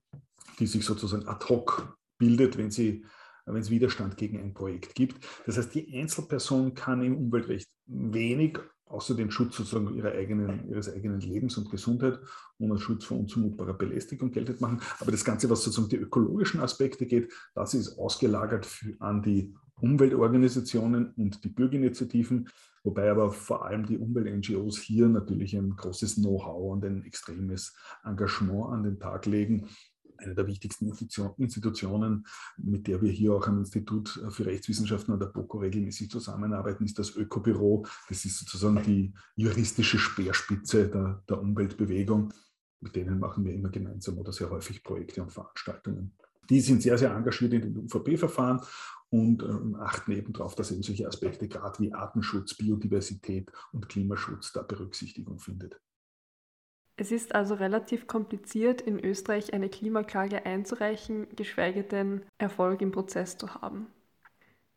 die 0.58 0.66
sich 0.66 0.84
sozusagen 0.84 1.26
ad 1.26 1.46
hoc 1.48 1.96
bildet, 2.18 2.58
wenn 2.58 2.70
sie 2.70 3.04
wenn 3.54 3.62
es 3.62 3.70
Widerstand 3.70 4.18
gegen 4.18 4.38
ein 4.38 4.52
Projekt 4.52 4.94
gibt. 4.94 5.26
Das 5.46 5.56
heißt, 5.56 5.74
die 5.74 5.98
Einzelperson 5.98 6.74
kann 6.74 7.02
im 7.02 7.16
Umweltrecht 7.16 7.68
wenig 7.86 8.58
außer 8.90 9.14
den 9.14 9.30
Schutz 9.30 9.56
sozusagen 9.56 9.94
ihrer 9.94 10.12
eigenen, 10.12 10.68
ihres 10.68 10.92
eigenen 10.92 11.20
Lebens 11.20 11.56
und 11.58 11.70
Gesundheit 11.70 12.18
und 12.58 12.68
den 12.68 12.78
Schutz 12.78 13.04
vor 13.04 13.18
unzumutbarer 13.18 13.74
Belästigung 13.74 14.30
geltend 14.30 14.60
machen. 14.60 14.80
Aber 15.00 15.10
das 15.10 15.24
Ganze, 15.24 15.50
was 15.50 15.62
sozusagen 15.62 15.90
die 15.90 15.96
ökologischen 15.96 16.60
Aspekte 16.60 17.06
geht, 17.06 17.32
das 17.54 17.74
ist 17.74 17.98
ausgelagert 17.98 18.66
für, 18.66 18.94
an 19.00 19.22
die 19.22 19.54
Umweltorganisationen 19.80 21.12
und 21.16 21.44
die 21.44 21.48
Bürgerinitiativen, 21.48 22.48
wobei 22.84 23.10
aber 23.10 23.30
vor 23.30 23.64
allem 23.64 23.86
die 23.86 23.98
Umwelt-NGOs 23.98 24.78
hier 24.78 25.08
natürlich 25.08 25.56
ein 25.56 25.76
großes 25.76 26.16
Know-how 26.16 26.72
und 26.72 26.84
ein 26.84 27.04
extremes 27.04 27.76
Engagement 28.04 28.72
an 28.72 28.82
den 28.82 28.98
Tag 28.98 29.26
legen 29.26 29.68
eine 30.18 30.34
der 30.34 30.46
wichtigsten 30.46 30.88
Institutionen, 30.88 32.26
mit 32.56 32.86
der 32.86 33.00
wir 33.00 33.10
hier 33.10 33.34
auch 33.34 33.46
am 33.46 33.58
Institut 33.58 34.20
für 34.30 34.46
Rechtswissenschaften 34.46 35.14
an 35.14 35.20
der 35.20 35.26
BOKO 35.26 35.58
regelmäßig 35.58 36.10
zusammenarbeiten, 36.10 36.84
ist 36.84 36.98
das 36.98 37.14
Ökobüro. 37.16 37.86
Das 38.08 38.24
ist 38.24 38.38
sozusagen 38.38 38.82
die 38.82 39.12
juristische 39.36 39.98
Speerspitze 39.98 40.88
der, 40.88 41.22
der 41.28 41.40
Umweltbewegung. 41.40 42.32
Mit 42.80 42.96
denen 42.96 43.18
machen 43.18 43.44
wir 43.44 43.54
immer 43.54 43.70
gemeinsam 43.70 44.18
oder 44.18 44.32
sehr 44.32 44.50
häufig 44.50 44.82
Projekte 44.82 45.22
und 45.22 45.32
Veranstaltungen. 45.32 46.14
Die 46.50 46.60
sind 46.60 46.82
sehr, 46.82 46.96
sehr 46.96 47.14
engagiert 47.14 47.52
in 47.52 47.60
den 47.62 47.76
UVP-Verfahren 47.76 48.60
und 49.10 49.42
ähm, 49.42 49.76
achten 49.80 50.12
eben 50.12 50.32
darauf, 50.32 50.54
dass 50.54 50.70
eben 50.70 50.82
solche 50.82 51.06
Aspekte 51.06 51.48
gerade 51.48 51.78
wie 51.80 51.92
Artenschutz, 51.92 52.54
Biodiversität 52.54 53.50
und 53.72 53.88
Klimaschutz 53.88 54.52
da 54.52 54.62
Berücksichtigung 54.62 55.38
findet. 55.38 55.80
Es 56.96 57.12
ist 57.12 57.34
also 57.34 57.54
relativ 57.54 58.08
kompliziert, 58.08 58.80
in 58.80 58.98
Österreich 58.98 59.54
eine 59.54 59.68
Klimaklage 59.68 60.44
einzureichen, 60.44 61.28
geschweige 61.36 61.84
denn 61.84 62.22
Erfolg 62.38 62.82
im 62.82 62.90
Prozess 62.90 63.38
zu 63.38 63.54
haben. 63.54 63.86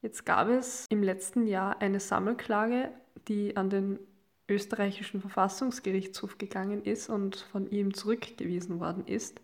Jetzt 0.04 0.26
gab 0.26 0.48
es 0.48 0.86
im 0.90 1.02
letzten 1.02 1.48
Jahr 1.48 1.82
eine 1.82 2.00
Sammelklage, 2.00 2.92
die 3.28 3.58
an 3.58 3.70
den 3.70 4.00
österreichischen 4.48 5.22
Verfassungsgerichtshof 5.22 6.38
gegangen 6.38 6.84
ist 6.84 7.10
und 7.10 7.38
von 7.38 7.70
ihm 7.72 7.94
zurückgewiesen 7.94 8.80
worden 8.80 9.06
ist. 9.08 9.42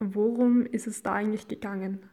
Worum 0.00 0.64
ist 0.66 0.86
es 0.86 1.02
da 1.02 1.14
eigentlich 1.14 1.46
gegangen? 1.46 2.08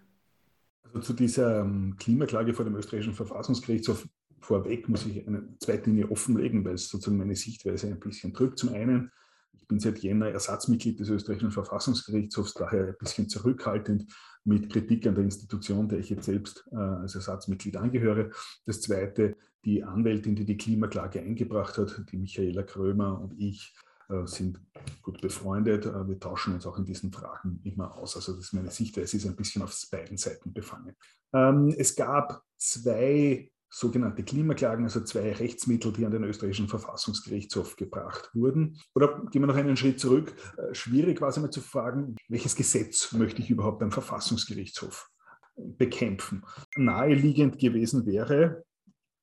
Zu 1.02 1.14
dieser 1.14 1.62
ähm, 1.62 1.96
Klimaklage 1.98 2.54
vor 2.54 2.66
dem 2.66 2.76
österreichischen 2.76 3.14
Verfassungsgerichtshof 3.14 4.08
vorweg 4.40 4.88
muss 4.88 5.06
ich 5.06 5.28
eine 5.28 5.58
zweite 5.60 5.90
Linie 5.90 6.10
offenlegen, 6.12 6.64
weil 6.64 6.76
es 6.76 6.90
sozusagen 6.90 7.18
meine 7.18 7.36
Sichtweise 7.36 7.88
ein 7.88 8.00
bisschen 8.00 8.32
drückt. 8.32 8.60
Zum 8.60 8.74
einen 8.74 9.12
ich 9.66 9.68
bin 9.68 9.80
seit 9.80 9.98
Jänner 9.98 10.30
Ersatzmitglied 10.30 11.00
des 11.00 11.10
österreichischen 11.10 11.50
Verfassungsgerichtshofs, 11.50 12.54
daher 12.54 12.90
ein 12.90 12.96
bisschen 13.00 13.28
zurückhaltend 13.30 14.06
mit 14.44 14.72
Kritik 14.72 15.08
an 15.08 15.16
der 15.16 15.24
Institution, 15.24 15.90
der 15.90 15.98
ich 15.98 16.12
jetzt 16.12 16.26
selbst 16.26 16.66
äh, 16.72 16.76
als 16.76 17.16
Ersatzmitglied 17.16 17.76
angehöre. 17.78 18.30
Das 18.68 18.82
Zweite, 18.82 19.36
die 19.66 19.84
Anwältin, 19.84 20.36
die 20.36 20.46
die 20.46 20.58
Klimaklage 20.58 21.20
eingebracht 21.20 21.80
hat, 21.80 22.00
die 22.12 22.18
Michaela 22.18 22.62
Krömer 22.62 23.20
und 23.20 23.34
ich, 23.40 23.74
sind 24.26 24.60
gut 25.02 25.22
befreundet. 25.22 25.86
Äh, 25.86 26.08
wir 26.08 26.20
tauschen 26.20 26.54
uns 26.54 26.66
auch 26.66 26.78
in 26.78 26.86
diesen 26.86 27.12
Fragen 27.12 27.60
immer 27.64 27.96
aus. 27.98 28.16
Also 28.16 28.34
das 28.34 28.46
ist 28.46 28.54
meine 28.54 28.72
Sichtweise, 28.72 29.18
ist 29.18 29.26
ein 29.26 29.36
bisschen 29.36 29.62
auf 29.62 29.76
beiden 29.92 30.18
Seiten 30.18 30.54
befangen. 30.54 30.96
Ähm, 31.34 31.74
es 31.78 31.96
gab 31.96 32.44
zwei 32.58 33.52
sogenannte 33.70 34.24
Klimaklagen, 34.24 34.86
also 34.86 35.02
zwei 35.02 35.34
Rechtsmittel, 35.34 35.92
die 35.92 36.06
an 36.06 36.12
den 36.12 36.24
österreichischen 36.24 36.70
Verfassungsgerichtshof 36.70 37.76
gebracht 37.76 38.30
wurden. 38.34 38.80
Oder 38.94 39.26
gehen 39.32 39.42
wir 39.42 39.48
noch 39.48 39.56
einen 39.56 39.76
Schritt 39.76 40.00
zurück. 40.00 40.34
Äh, 40.58 40.74
schwierig 40.74 41.20
war 41.20 41.30
es 41.30 41.36
einmal 41.36 41.52
zu 41.52 41.62
fragen, 41.62 42.16
welches 42.30 42.56
Gesetz 42.56 43.12
möchte 43.12 43.42
ich 43.42 43.50
überhaupt 43.50 43.80
beim 43.80 43.92
Verfassungsgerichtshof 43.92 45.10
bekämpfen. 45.56 46.46
Naheliegend 46.76 47.60
gewesen 47.60 48.06
wäre, 48.06 48.64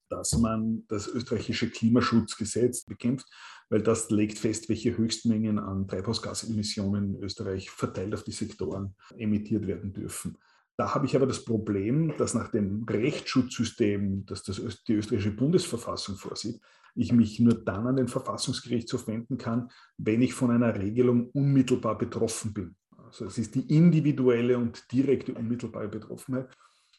dass 0.08 0.32
man 0.36 0.84
das 0.88 1.08
österreichische 1.08 1.70
Klimaschutzgesetz 1.70 2.84
bekämpft, 2.84 3.26
weil 3.72 3.80
das 3.80 4.10
legt 4.10 4.38
fest, 4.38 4.68
welche 4.68 4.98
Höchstmengen 4.98 5.58
an 5.58 5.88
Treibhausgasemissionen 5.88 7.14
in 7.14 7.22
Österreich 7.22 7.70
verteilt 7.70 8.12
auf 8.12 8.22
die 8.22 8.30
Sektoren 8.30 8.94
emittiert 9.16 9.66
werden 9.66 9.94
dürfen. 9.94 10.36
Da 10.76 10.94
habe 10.94 11.06
ich 11.06 11.16
aber 11.16 11.26
das 11.26 11.42
Problem, 11.46 12.14
dass 12.18 12.34
nach 12.34 12.48
dem 12.48 12.84
Rechtsschutzsystem, 12.84 14.26
das, 14.26 14.42
das 14.42 14.60
die 14.86 14.92
österreichische 14.92 15.30
Bundesverfassung 15.30 16.16
vorsieht, 16.16 16.60
ich 16.94 17.14
mich 17.14 17.40
nur 17.40 17.64
dann 17.64 17.86
an 17.86 17.96
den 17.96 18.08
Verfassungsgerichtshof 18.08 19.06
wenden 19.06 19.38
kann, 19.38 19.70
wenn 19.96 20.20
ich 20.20 20.34
von 20.34 20.50
einer 20.50 20.78
Regelung 20.78 21.30
unmittelbar 21.30 21.96
betroffen 21.96 22.52
bin. 22.52 22.76
Also 22.98 23.24
es 23.24 23.38
ist 23.38 23.54
die 23.54 23.74
individuelle 23.74 24.58
und 24.58 24.92
direkte 24.92 25.32
unmittelbare 25.32 25.88
Betroffenheit, 25.88 26.50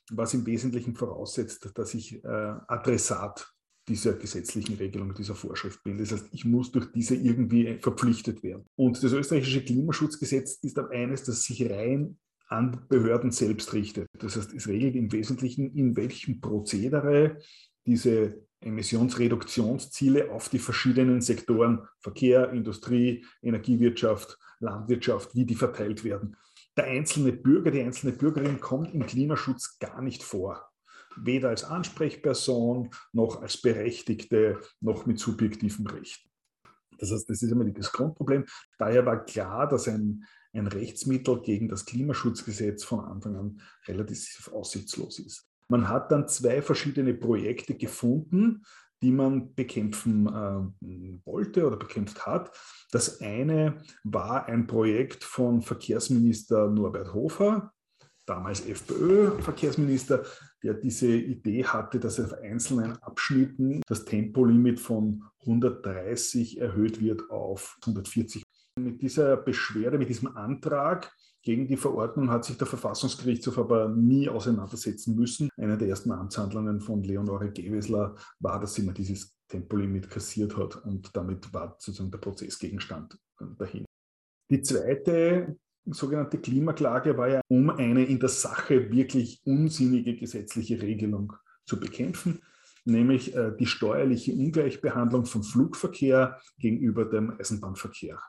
was 0.10 0.34
im 0.34 0.44
Wesentlichen 0.48 0.96
voraussetzt, 0.96 1.70
dass 1.76 1.94
ich 1.94 2.24
äh, 2.24 2.28
Adressat 2.28 3.53
dieser 3.88 4.14
gesetzlichen 4.14 4.76
Regelung, 4.76 5.14
dieser 5.14 5.36
Vorschrift 5.36 5.84
bin. 5.84 5.98
Das 5.98 6.12
heißt, 6.12 6.28
ich 6.32 6.46
muss 6.46 6.72
durch 6.72 6.92
diese 6.92 7.16
irgendwie 7.16 7.78
verpflichtet 7.82 8.44
werden. 8.44 8.66
Und 8.76 9.04
das 9.04 9.12
österreichische 9.12 9.64
Klimaschutzgesetz 9.64 10.60
ist 10.62 10.80
aber 10.80 10.92
eines, 10.92 11.24
das 11.24 11.44
sich 11.44 11.70
rein 11.70 12.18
an 12.48 12.86
Behörden 12.88 13.32
selbst 13.32 13.74
richtet. 13.74 14.08
Das 14.20 14.36
heißt, 14.38 14.54
es 14.54 14.68
regelt 14.68 14.96
im 14.96 15.12
Wesentlichen, 15.12 15.74
in 15.76 15.96
welchem 15.96 16.40
Prozedere 16.40 17.40
diese 17.86 18.46
Emissionsreduktionsziele 18.62 20.32
auf 20.32 20.50
die 20.50 20.60
verschiedenen 20.60 21.22
Sektoren 21.22 21.88
Verkehr, 22.00 22.52
Industrie, 22.52 23.26
Energiewirtschaft, 23.42 24.38
Landwirtschaft, 24.60 25.36
wie 25.36 25.46
die 25.46 25.56
verteilt 25.56 26.04
werden. 26.04 26.38
Der 26.78 26.86
einzelne 26.86 27.34
Bürger, 27.34 27.72
die 27.72 27.82
einzelne 27.82 28.14
Bürgerin 28.14 28.60
kommt 28.60 28.94
im 28.94 29.06
Klimaschutz 29.06 29.78
gar 29.80 30.02
nicht 30.02 30.24
vor. 30.24 30.73
Weder 31.18 31.50
als 31.50 31.64
Ansprechperson 31.64 32.90
noch 33.12 33.42
als 33.42 33.62
Berechtigte 33.62 34.60
noch 34.82 35.06
mit 35.06 35.20
subjektivem 35.20 35.88
Recht. 35.88 36.28
Das 36.98 37.12
heißt, 37.12 37.30
das 37.30 37.42
ist 37.42 37.52
immer 37.52 37.66
das 37.66 37.92
Grundproblem. 37.92 38.46
Daher 38.78 39.06
war 39.06 39.26
klar, 39.26 39.68
dass 39.68 39.88
ein, 39.88 40.26
ein 40.54 40.68
Rechtsmittel 40.68 41.42
gegen 41.42 41.68
das 41.68 41.86
Klimaschutzgesetz 41.86 42.84
von 42.84 43.02
Anfang 43.02 43.36
an 43.36 43.62
relativ 43.88 44.50
aussichtslos 44.54 45.20
ist. 45.20 45.48
Man 45.68 45.90
hat 45.90 46.12
dann 46.12 46.28
zwei 46.28 46.62
verschiedene 46.62 47.14
Projekte 47.14 47.76
gefunden, 47.76 48.64
die 49.02 49.12
man 49.12 49.54
bekämpfen 49.54 50.28
äh, 50.28 51.20
wollte 51.26 51.68
oder 51.68 51.76
bekämpft 51.76 52.26
hat. 52.26 52.56
Das 52.92 53.20
eine 53.20 53.82
war 54.04 54.46
ein 54.46 54.66
Projekt 54.66 55.26
von 55.26 55.62
Verkehrsminister 55.62 56.70
Norbert 56.70 57.14
Hofer, 57.14 57.74
damals 58.26 58.66
FPÖ-Verkehrsminister, 58.66 60.24
der 60.64 60.76
diese 60.76 61.08
Idee 61.08 61.66
hatte, 61.66 62.00
dass 62.00 62.20
auf 62.20 62.34
einzelnen 62.34 62.94
Abschnitten 63.02 63.82
das 63.88 64.06
Tempolimit 64.06 64.80
von 64.80 65.24
130 65.42 66.60
erhöht 66.60 67.02
wird 67.02 67.30
auf 67.30 67.78
140. 67.82 68.44
Mit 68.80 69.02
dieser 69.02 69.38
Beschwerde, 69.38 69.98
mit 69.98 70.10
diesem 70.10 70.36
Antrag 70.36 71.12
gegen 71.44 71.68
die 71.68 71.76
Verordnung 71.76 72.30
hat 72.30 72.46
sich 72.46 72.58
der 72.58 72.68
Verfassungsgerichtshof 72.68 73.58
aber 73.58 73.90
nie 73.90 74.30
auseinandersetzen 74.30 75.16
müssen. 75.16 75.50
Eine 75.58 75.78
der 75.78 75.90
ersten 75.90 76.12
Amtshandlungen 76.12 76.80
von 76.80 77.04
Leonore 77.04 77.52
Gewessler 77.52 78.16
war, 78.40 78.62
dass 78.62 78.76
sie 78.76 78.84
mal 78.84 78.94
dieses 78.94 79.36
Tempolimit 79.50 80.10
kassiert 80.10 80.56
hat 80.56 80.78
und 80.86 81.14
damit 81.14 81.54
war 81.54 81.76
sozusagen 81.78 82.12
der 82.12 82.20
Prozessgegenstand 82.20 83.20
dahin. 83.58 83.84
Die 84.50 84.62
zweite 84.62 85.58
sogenannte 85.86 86.38
Klimaklage 86.38 87.18
war 87.18 87.28
ja, 87.28 87.42
um 87.48 87.70
eine 87.70 88.06
in 88.06 88.20
der 88.20 88.30
Sache 88.30 88.92
wirklich 88.92 89.42
unsinnige 89.46 90.16
gesetzliche 90.16 90.82
Regelung 90.82 91.34
zu 91.66 91.80
bekämpfen, 91.80 92.42
nämlich 92.86 93.36
äh, 93.36 93.52
die 93.58 93.66
steuerliche 93.66 94.34
Ungleichbehandlung 94.34 95.26
von 95.26 95.44
Flugverkehr 95.44 96.40
gegenüber 96.58 97.06
dem 97.06 97.38
Eisenbahnverkehr. 97.40 98.20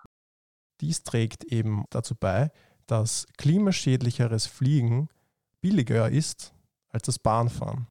Dies 0.81 1.03
trägt 1.03 1.45
eben 1.45 1.85
dazu 1.91 2.15
bei, 2.19 2.51
dass 2.87 3.27
klimaschädlicheres 3.39 4.47
Fliegen 4.47 5.09
billiger 5.61 6.11
ist 6.11 6.55
als 6.89 7.05
das 7.05 7.19
Bahnfahren. 7.19 7.87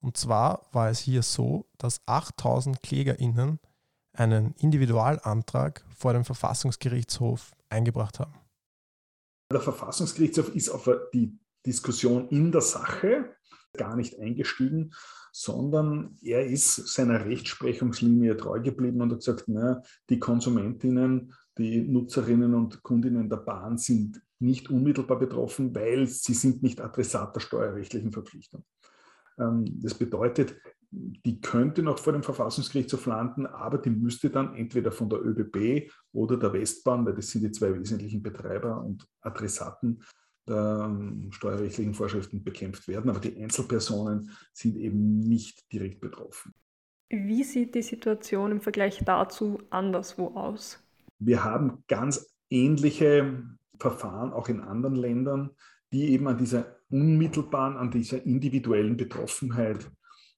Und 0.00 0.16
zwar 0.16 0.66
war 0.72 0.90
es 0.90 1.00
hier 1.00 1.22
so, 1.22 1.66
dass 1.78 2.00
8000 2.06 2.82
KlägerInnen 2.82 3.58
einen 4.12 4.54
Individualantrag 4.54 5.84
vor 5.88 6.12
dem 6.12 6.24
Verfassungsgerichtshof 6.24 7.52
eingebracht 7.68 8.20
haben. 8.20 8.34
Der 9.52 9.60
Verfassungsgerichtshof 9.60 10.54
ist 10.54 10.70
auf 10.70 10.88
die 11.14 11.38
Diskussion 11.64 12.28
in 12.28 12.52
der 12.52 12.60
Sache 12.60 13.36
gar 13.76 13.96
nicht 13.96 14.18
eingestiegen, 14.18 14.92
sondern 15.32 16.16
er 16.22 16.46
ist 16.46 16.74
seiner 16.88 17.24
Rechtsprechungslinie 17.24 18.36
treu 18.36 18.60
geblieben 18.60 19.02
und 19.02 19.12
hat 19.12 19.18
gesagt, 19.18 19.44
na, 19.46 19.82
die 20.08 20.18
Konsumentinnen 20.18 21.32
die 21.58 21.80
Nutzerinnen 21.80 22.54
und 22.54 22.82
Kundinnen 22.82 23.28
der 23.28 23.38
Bahn 23.38 23.78
sind 23.78 24.20
nicht 24.38 24.68
unmittelbar 24.68 25.18
betroffen, 25.18 25.74
weil 25.74 26.06
sie 26.06 26.34
sind 26.34 26.62
nicht 26.62 26.80
Adressat 26.80 27.34
der 27.34 27.40
steuerrechtlichen 27.40 28.12
Verpflichtung. 28.12 28.64
Ähm, 29.38 29.64
das 29.80 29.94
bedeutet, 29.94 30.56
die 30.90 31.40
könnte 31.40 31.82
noch 31.82 31.98
vor 31.98 32.12
dem 32.12 32.22
Verfassungsgerichtshof 32.22 33.06
landen, 33.06 33.46
aber 33.46 33.78
die 33.78 33.90
müsste 33.90 34.30
dann 34.30 34.54
entweder 34.54 34.92
von 34.92 35.08
der 35.08 35.24
ÖBB 35.24 35.90
oder 36.12 36.36
der 36.36 36.52
Westbahn, 36.52 37.04
weil 37.04 37.14
das 37.14 37.30
sind 37.30 37.42
die 37.42 37.50
zwei 37.50 37.78
wesentlichen 37.78 38.22
Betreiber 38.22 38.82
und 38.82 39.06
Adressaten 39.20 40.02
der 40.48 40.86
ähm, 40.88 41.28
steuerrechtlichen 41.32 41.94
Vorschriften 41.94 42.44
bekämpft 42.44 42.86
werden. 42.88 43.10
Aber 43.10 43.20
die 43.20 43.36
Einzelpersonen 43.36 44.30
sind 44.52 44.76
eben 44.76 45.18
nicht 45.18 45.70
direkt 45.72 46.00
betroffen. 46.00 46.54
Wie 47.08 47.44
sieht 47.44 47.74
die 47.74 47.82
Situation 47.82 48.52
im 48.52 48.60
Vergleich 48.60 49.02
dazu 49.04 49.60
anderswo 49.70 50.28
aus? 50.28 50.78
Wir 51.18 51.44
haben 51.44 51.84
ganz 51.88 52.34
ähnliche 52.50 53.44
Verfahren 53.78 54.32
auch 54.32 54.48
in 54.48 54.60
anderen 54.60 54.96
Ländern, 54.96 55.50
die 55.92 56.10
eben 56.10 56.26
an 56.28 56.38
dieser 56.38 56.76
unmittelbaren, 56.90 57.76
an 57.76 57.90
dieser 57.90 58.24
individuellen 58.24 58.96
Betroffenheit 58.96 59.90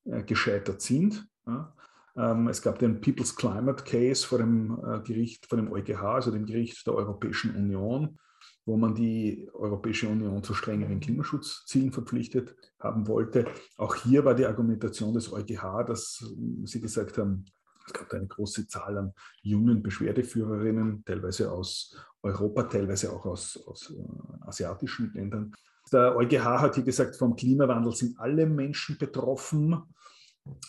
gescheitert 0.04 0.80
sind. 0.80 1.28
Ja. 1.46 1.74
Ähm, 2.18 2.48
es 2.48 2.60
gab 2.62 2.78
den 2.78 3.00
People's 3.00 3.36
Climate 3.36 3.84
Case 3.84 4.26
vor 4.26 4.38
dem 4.38 4.78
äh, 4.84 5.00
Gericht, 5.00 5.46
vor 5.46 5.56
dem 5.56 5.72
EuGH, 5.72 6.02
also 6.02 6.30
dem 6.30 6.46
Gericht 6.46 6.84
der 6.86 6.94
Europäischen 6.94 7.54
Union, 7.54 8.18
wo 8.66 8.76
man 8.76 8.94
die 8.94 9.48
Europäische 9.52 10.08
Union 10.08 10.42
zu 10.42 10.52
strengeren 10.52 11.00
Klimaschutzzielen 11.00 11.92
verpflichtet 11.92 12.56
haben 12.80 13.06
wollte. 13.06 13.46
Auch 13.76 13.94
hier 13.94 14.24
war 14.24 14.34
die 14.34 14.46
Argumentation 14.46 15.14
des 15.14 15.32
EuGH, 15.32 15.84
dass 15.86 16.24
sie 16.64 16.80
gesagt 16.80 17.18
haben, 17.18 17.44
es 17.86 17.92
gab 17.92 18.12
eine 18.12 18.26
große 18.26 18.66
Zahl 18.66 18.98
an 18.98 19.14
jungen 19.42 19.82
Beschwerdeführerinnen, 19.82 21.04
teilweise 21.04 21.50
aus 21.50 21.96
Europa, 22.20 22.64
teilweise 22.64 23.12
auch 23.12 23.24
aus, 23.24 23.56
aus 23.66 23.90
äh, 23.90 24.46
asiatischen 24.46 25.12
Ländern. 25.14 25.52
Der 25.92 26.16
EuGH 26.16 26.44
hat 26.60 26.74
hier 26.74 26.84
gesagt, 26.84 27.16
vom 27.16 27.36
Klimawandel 27.36 27.92
sind 27.92 28.18
alle 28.18 28.46
Menschen 28.46 28.98
betroffen, 28.98 29.82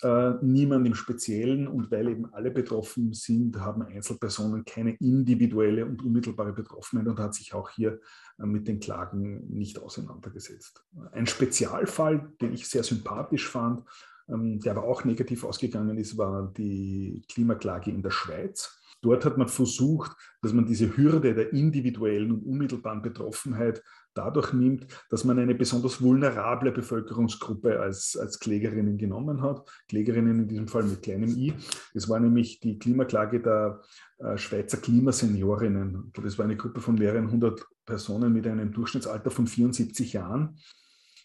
äh, 0.04 0.32
niemand 0.42 0.86
im 0.88 0.96
Speziellen. 0.96 1.68
Und 1.68 1.92
weil 1.92 2.10
eben 2.10 2.34
alle 2.34 2.52
betroffen 2.52 3.14
sind, 3.14 3.60
haben 3.60 3.82
Einzelpersonen 3.82 4.66
keine 4.66 4.96
individuelle 4.96 5.86
und 5.86 6.04
unmittelbare 6.04 6.54
Betroffenheit 6.54 7.08
und 7.08 7.20
hat 7.20 7.34
sich 7.34 7.54
auch 7.54 7.70
hier 7.70 8.00
äh, 8.40 8.46
mit 8.46 8.68
den 8.68 8.80
Klagen 8.80 9.48
nicht 9.50 9.80
auseinandergesetzt. 9.80 10.86
Ein 11.12 11.28
Spezialfall, 11.28 12.32
den 12.42 12.54
ich 12.54 12.68
sehr 12.68 12.84
sympathisch 12.84 13.48
fand, 13.48 13.84
der 14.30 14.72
aber 14.72 14.84
auch 14.84 15.04
negativ 15.04 15.44
ausgegangen 15.44 15.98
ist, 15.98 16.18
war 16.18 16.54
die 16.56 17.24
Klimaklage 17.32 17.92
in 17.92 18.04
der 18.04 18.12
Schweiz. 18.12 18.80
Dort 19.02 19.24
hat 19.24 19.38
man 19.38 19.48
versucht, 19.48 20.12
dass 20.42 20.54
man 20.54 20.66
diese 20.66 20.96
Hürde 20.98 21.34
der 21.34 21.54
individuellen 21.54 22.32
und 22.32 22.44
unmittelbaren 22.44 23.02
Betroffenheit 23.02 23.82
dadurch 24.14 24.52
nimmt, 24.52 24.88
dass 25.10 25.24
man 25.24 25.40
eine 25.40 25.56
besonders 25.56 26.02
vulnerable 26.02 26.72
Bevölkerungsgruppe 26.72 27.80
als, 27.80 28.18
als 28.18 28.40
Klägerinnen 28.40 28.98
genommen 28.98 29.42
hat. 29.42 29.68
Klägerinnen 29.88 30.40
in 30.40 30.48
diesem 30.48 30.68
Fall 30.68 30.84
mit 30.84 31.02
kleinem 31.02 31.30
i. 31.30 31.54
Das 31.94 32.10
war 32.10 32.20
nämlich 32.20 32.60
die 32.60 32.78
Klimaklage 32.78 33.42
der 33.42 33.82
äh, 34.18 34.38
Schweizer 34.38 34.78
Klimaseniorinnen. 34.78 36.12
Das 36.14 36.38
war 36.38 36.46
eine 36.46 36.58
Gruppe 36.58 36.82
von 36.82 36.96
mehreren 36.96 37.32
hundert 37.32 37.66
Personen 37.86 38.34
mit 38.34 38.46
einem 38.48 38.74
Durchschnittsalter 38.74 39.32
von 39.32 39.48
74 39.48 40.14
Jahren. 40.14 40.60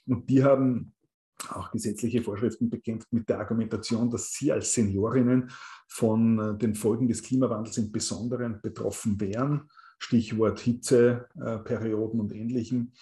Und 0.07 0.31
die 0.31 0.45
haben 0.45 0.94
auch 1.51 1.71
gesetzliche 1.71 2.23
Vorschriften 2.23 2.71
bekämpft 2.71 3.13
mit 3.13 3.29
der 3.29 3.39
Argumentation, 3.39 4.11
dass 4.11 4.33
sie 4.33 4.53
als 4.53 4.73
Seniorinnen 4.73 5.51
von 5.89 6.39
äh, 6.39 6.59
den 6.59 6.75
Folgen 6.75 7.09
des 7.09 7.23
Klimawandels 7.23 7.79
im 7.79 7.93
Besonderen 7.93 8.61
betroffen 8.63 9.21
wären. 9.21 9.69
Stichwort 9.99 10.61
Hitzeperioden 10.61 12.21
und 12.21 12.33
Ähnlichem. 12.33 12.93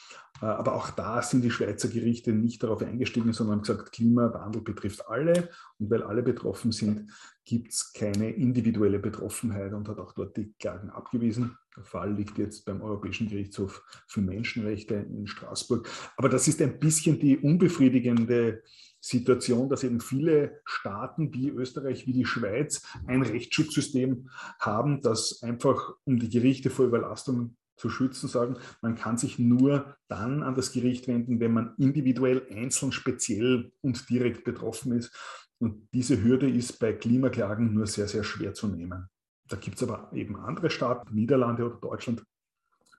Äh, 0.41 0.47
aber 0.47 0.75
auch 0.75 0.91
da 0.91 1.23
sind 1.23 1.43
die 1.43 1.51
Schweizer 1.51 1.89
Gerichte 1.89 2.33
nicht 2.33 2.63
darauf 2.63 2.83
eingestiegen, 2.83 3.33
sondern 3.33 3.57
haben 3.57 3.63
gesagt, 3.63 3.93
Klimawandel 3.93 4.63
betrifft 4.63 5.09
alle. 5.09 5.51
Und 5.79 5.91
weil 5.91 6.03
alle 6.03 6.23
betroffen 6.23 6.73
sind, 6.73 7.11
gibt 7.45 7.73
es 7.73 7.93
keine 7.93 8.31
individuelle 8.31 8.99
Betroffenheit 8.99 9.73
und 9.73 9.89
hat 9.89 9.99
auch 9.99 10.13
dort 10.13 10.37
die 10.37 10.53
Klagen 10.59 10.91
abgewiesen. 10.91 11.57
Der 11.77 11.85
Fall 11.85 12.15
liegt 12.15 12.39
jetzt 12.39 12.65
beim 12.65 12.83
Europäischen 12.83 13.29
Gerichtshof 13.29 13.83
für 14.07 14.21
Menschenrechte 14.21 14.95
in 14.95 15.27
Straßburg. 15.27 15.89
Aber 16.17 16.29
das 16.29 16.47
ist 16.49 16.61
ein 16.61 16.79
bisschen 16.79 17.19
die 17.19 17.39
unbefriedigende 17.39 18.63
Situation, 19.01 19.69
dass 19.69 19.83
eben 19.83 20.01
viele 20.01 20.61
Staaten 20.65 21.33
wie 21.35 21.49
Österreich, 21.49 22.07
wie 22.07 22.13
die 22.13 22.25
Schweiz 22.25 22.87
ein 23.07 23.23
Rechtsschutzsystem 23.23 24.29
haben, 24.61 25.01
das 25.01 25.43
einfach, 25.43 25.95
um 26.05 26.19
die 26.19 26.29
Gerichte 26.29 26.71
vor 26.71 26.87
Überlastung 26.87 27.57
zu 27.77 27.91
schützen, 27.91 28.29
sagen, 28.29 28.59
man 28.81 28.95
kann 28.95 29.19
sich 29.19 29.39
nur 29.41 29.97
dann 30.07 30.43
an 30.43 30.55
das 30.55 30.73
Gericht 30.73 31.09
wenden, 31.09 31.41
wenn 31.41 31.53
man 31.53 31.75
individuell, 31.79 32.47
einzeln, 32.51 32.93
speziell 32.93 33.73
und 33.81 34.09
direkt 34.09 34.45
betroffen 34.45 34.93
ist. 34.93 35.13
Und 35.59 35.89
diese 35.93 36.23
Hürde 36.23 36.49
ist 36.49 36.79
bei 36.79 36.93
Klimaklagen 36.93 37.73
nur 37.73 37.87
sehr, 37.87 38.07
sehr 38.07 38.25
schwer 38.25 38.55
zu 38.55 38.69
nehmen. 38.69 39.09
Da 39.53 39.59
gibt 39.59 39.77
es 39.77 39.87
aber 39.87 40.11
eben 40.15 40.37
andere 40.37 40.71
Staaten, 40.71 41.15
Niederlande 41.15 41.67
oder 41.67 41.77
Deutschland, 41.77 42.25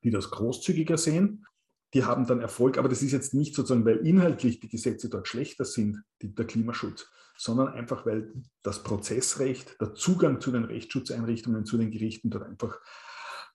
die 0.04 0.12
das 0.12 0.30
großzügiger 0.30 1.00
sehen. 1.00 1.48
Die 1.96 2.06
haben 2.06 2.28
dann 2.28 2.42
Erfolg, 2.42 2.78
aber 2.78 2.90
das 2.90 3.02
ist 3.02 3.12
jetzt 3.12 3.34
nicht 3.34 3.56
sozusagen, 3.56 3.86
weil 3.86 4.06
inhaltlich 4.06 4.60
die 4.60 4.70
Gesetze 4.70 5.10
dort 5.10 5.28
schlechter 5.28 5.66
sind, 5.66 6.04
die, 6.22 6.36
der 6.36 6.46
Klimaschutz, 6.46 7.10
sondern 7.36 7.70
einfach, 7.70 8.06
weil 8.06 8.32
das 8.62 8.84
Prozessrecht, 8.84 9.82
der 9.82 9.96
Zugang 9.96 10.42
zu 10.42 10.52
den 10.52 10.66
Rechtsschutzeinrichtungen, 10.66 11.66
zu 11.66 11.80
den 11.80 11.90
Gerichten 11.90 12.30
dort 12.30 12.44
einfach 12.44 12.80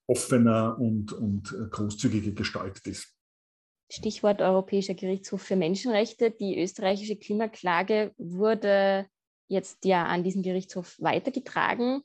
offener 0.09 0.77
und, 0.81 1.13
und 1.13 1.57
großzügiger 1.71 2.33
gestaltet 2.33 2.85
ist. 2.89 3.15
Stichwort 3.93 4.43
Europäischer 4.43 4.95
Gerichtshof 4.95 5.43
für 5.43 5.57
Menschenrechte. 5.57 6.33
Die 6.33 6.61
österreichische 6.61 7.17
Klimaklage 7.17 8.13
wurde 8.19 9.07
jetzt 9.47 9.85
ja 9.85 10.05
an 10.05 10.25
diesen 10.25 10.43
Gerichtshof 10.43 10.97
weitergetragen. 10.99 12.03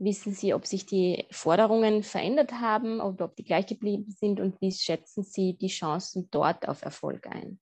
Wissen 0.00 0.32
Sie, 0.32 0.54
ob 0.54 0.64
sich 0.64 0.86
die 0.86 1.26
Forderungen 1.30 2.04
verändert 2.04 2.52
haben 2.52 3.00
oder 3.00 3.24
ob 3.24 3.36
die 3.36 3.44
gleich 3.44 3.66
geblieben 3.66 4.10
sind 4.10 4.38
und 4.38 4.60
wie 4.60 4.70
schätzen 4.70 5.24
Sie 5.24 5.56
die 5.56 5.68
Chancen 5.68 6.28
dort 6.30 6.68
auf 6.68 6.82
Erfolg 6.82 7.26
ein? 7.26 7.58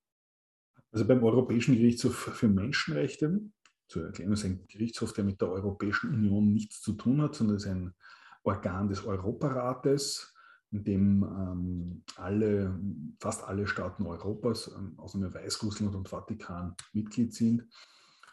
Also 0.92 1.06
beim 1.06 1.24
Europäischen 1.24 1.74
Gerichtshof 1.76 2.14
für 2.14 2.48
Menschenrechte, 2.48 3.40
zu 3.88 4.00
erklären, 4.00 4.32
ist 4.32 4.44
ein 4.44 4.66
Gerichtshof, 4.68 5.12
der 5.12 5.24
mit 5.24 5.40
der 5.40 5.50
Europäischen 5.50 6.12
Union 6.12 6.52
nichts 6.52 6.80
zu 6.80 6.92
tun 6.94 7.22
hat, 7.22 7.34
sondern 7.34 7.56
ist 7.56 7.66
ein 7.66 7.94
Organ 8.42 8.88
des 8.88 9.04
Europarates, 9.04 10.34
in 10.72 10.84
dem 10.84 11.22
ähm, 11.22 12.04
alle, 12.16 12.78
fast 13.20 13.44
alle 13.44 13.66
Staaten 13.66 14.06
Europas, 14.06 14.72
ähm, 14.76 14.94
außer 14.98 15.32
Weißrussland 15.32 15.94
und 15.94 16.08
Vatikan, 16.08 16.74
Mitglied 16.92 17.32
sind. 17.34 17.66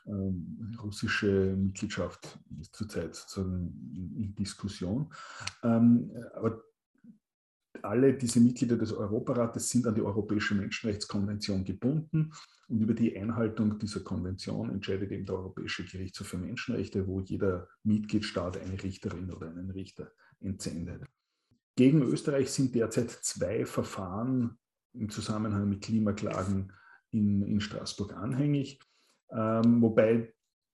Ähm, 0.05 0.75
russische 0.81 1.55
Mitgliedschaft 1.55 2.39
ist 2.59 2.75
zurzeit 2.75 3.15
sozusagen 3.15 3.91
in 4.15 4.35
Diskussion. 4.35 5.13
Ähm, 5.63 6.11
aber 6.33 6.61
alle 7.81 8.13
diese 8.13 8.39
Mitglieder 8.39 8.77
des 8.77 8.93
Europarates 8.93 9.69
sind 9.69 9.87
an 9.87 9.95
die 9.95 10.01
Europäische 10.01 10.55
Menschenrechtskonvention 10.55 11.63
gebunden 11.63 12.31
und 12.67 12.81
über 12.81 12.93
die 12.93 13.17
Einhaltung 13.17 13.79
dieser 13.79 14.01
Konvention 14.01 14.69
entscheidet 14.69 15.11
eben 15.11 15.25
der 15.25 15.35
Europäische 15.35 15.83
Gerichtshof 15.83 16.27
für 16.27 16.37
Menschenrechte, 16.37 17.07
wo 17.07 17.19
jeder 17.19 17.67
Mitgliedstaat 17.83 18.57
eine 18.57 18.81
Richterin 18.81 19.31
oder 19.31 19.49
einen 19.49 19.71
Richter 19.71 20.11
entsendet. 20.39 21.03
Gegen 21.75 22.03
Österreich 22.03 22.51
sind 22.51 22.75
derzeit 22.75 23.09
zwei 23.09 23.65
Verfahren 23.65 24.57
im 24.93 25.09
Zusammenhang 25.09 25.67
mit 25.67 25.81
Klimaklagen 25.83 26.71
in, 27.09 27.41
in 27.41 27.59
Straßburg 27.59 28.13
anhängig 28.13 28.79
ähm, 29.35 29.81
wobei 29.81 30.33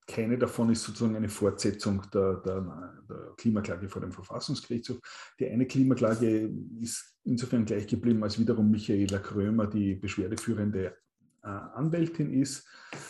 keine 0.10 0.40
davon 0.40 0.72
ist 0.72 0.84
sozusagen 0.84 1.16
eine 1.16 1.30
Fortsetzung 1.30 2.02
der, 2.12 2.38
der, 2.38 2.62
der, 3.08 3.34
Klimaklage 3.38 3.88
vor 3.88 4.02
dem 4.02 4.12
Verfassungsgerichtshof. 4.12 4.98
Die 5.40 5.48
eine 5.48 5.68
Klimaklage 5.68 6.50
ist 6.82 7.16
insofern 7.24 7.64
gleich 7.64 7.86
geblieben, 7.86 8.24
als 8.24 8.40
wiederum 8.40 8.72
Michaela 8.72 9.20
Krömer 9.20 9.68
die 9.68 9.94
beschwerdeführende 9.94 10.98
äh, 11.44 11.48
Anwältin 11.48 12.34
ist. 12.34 12.68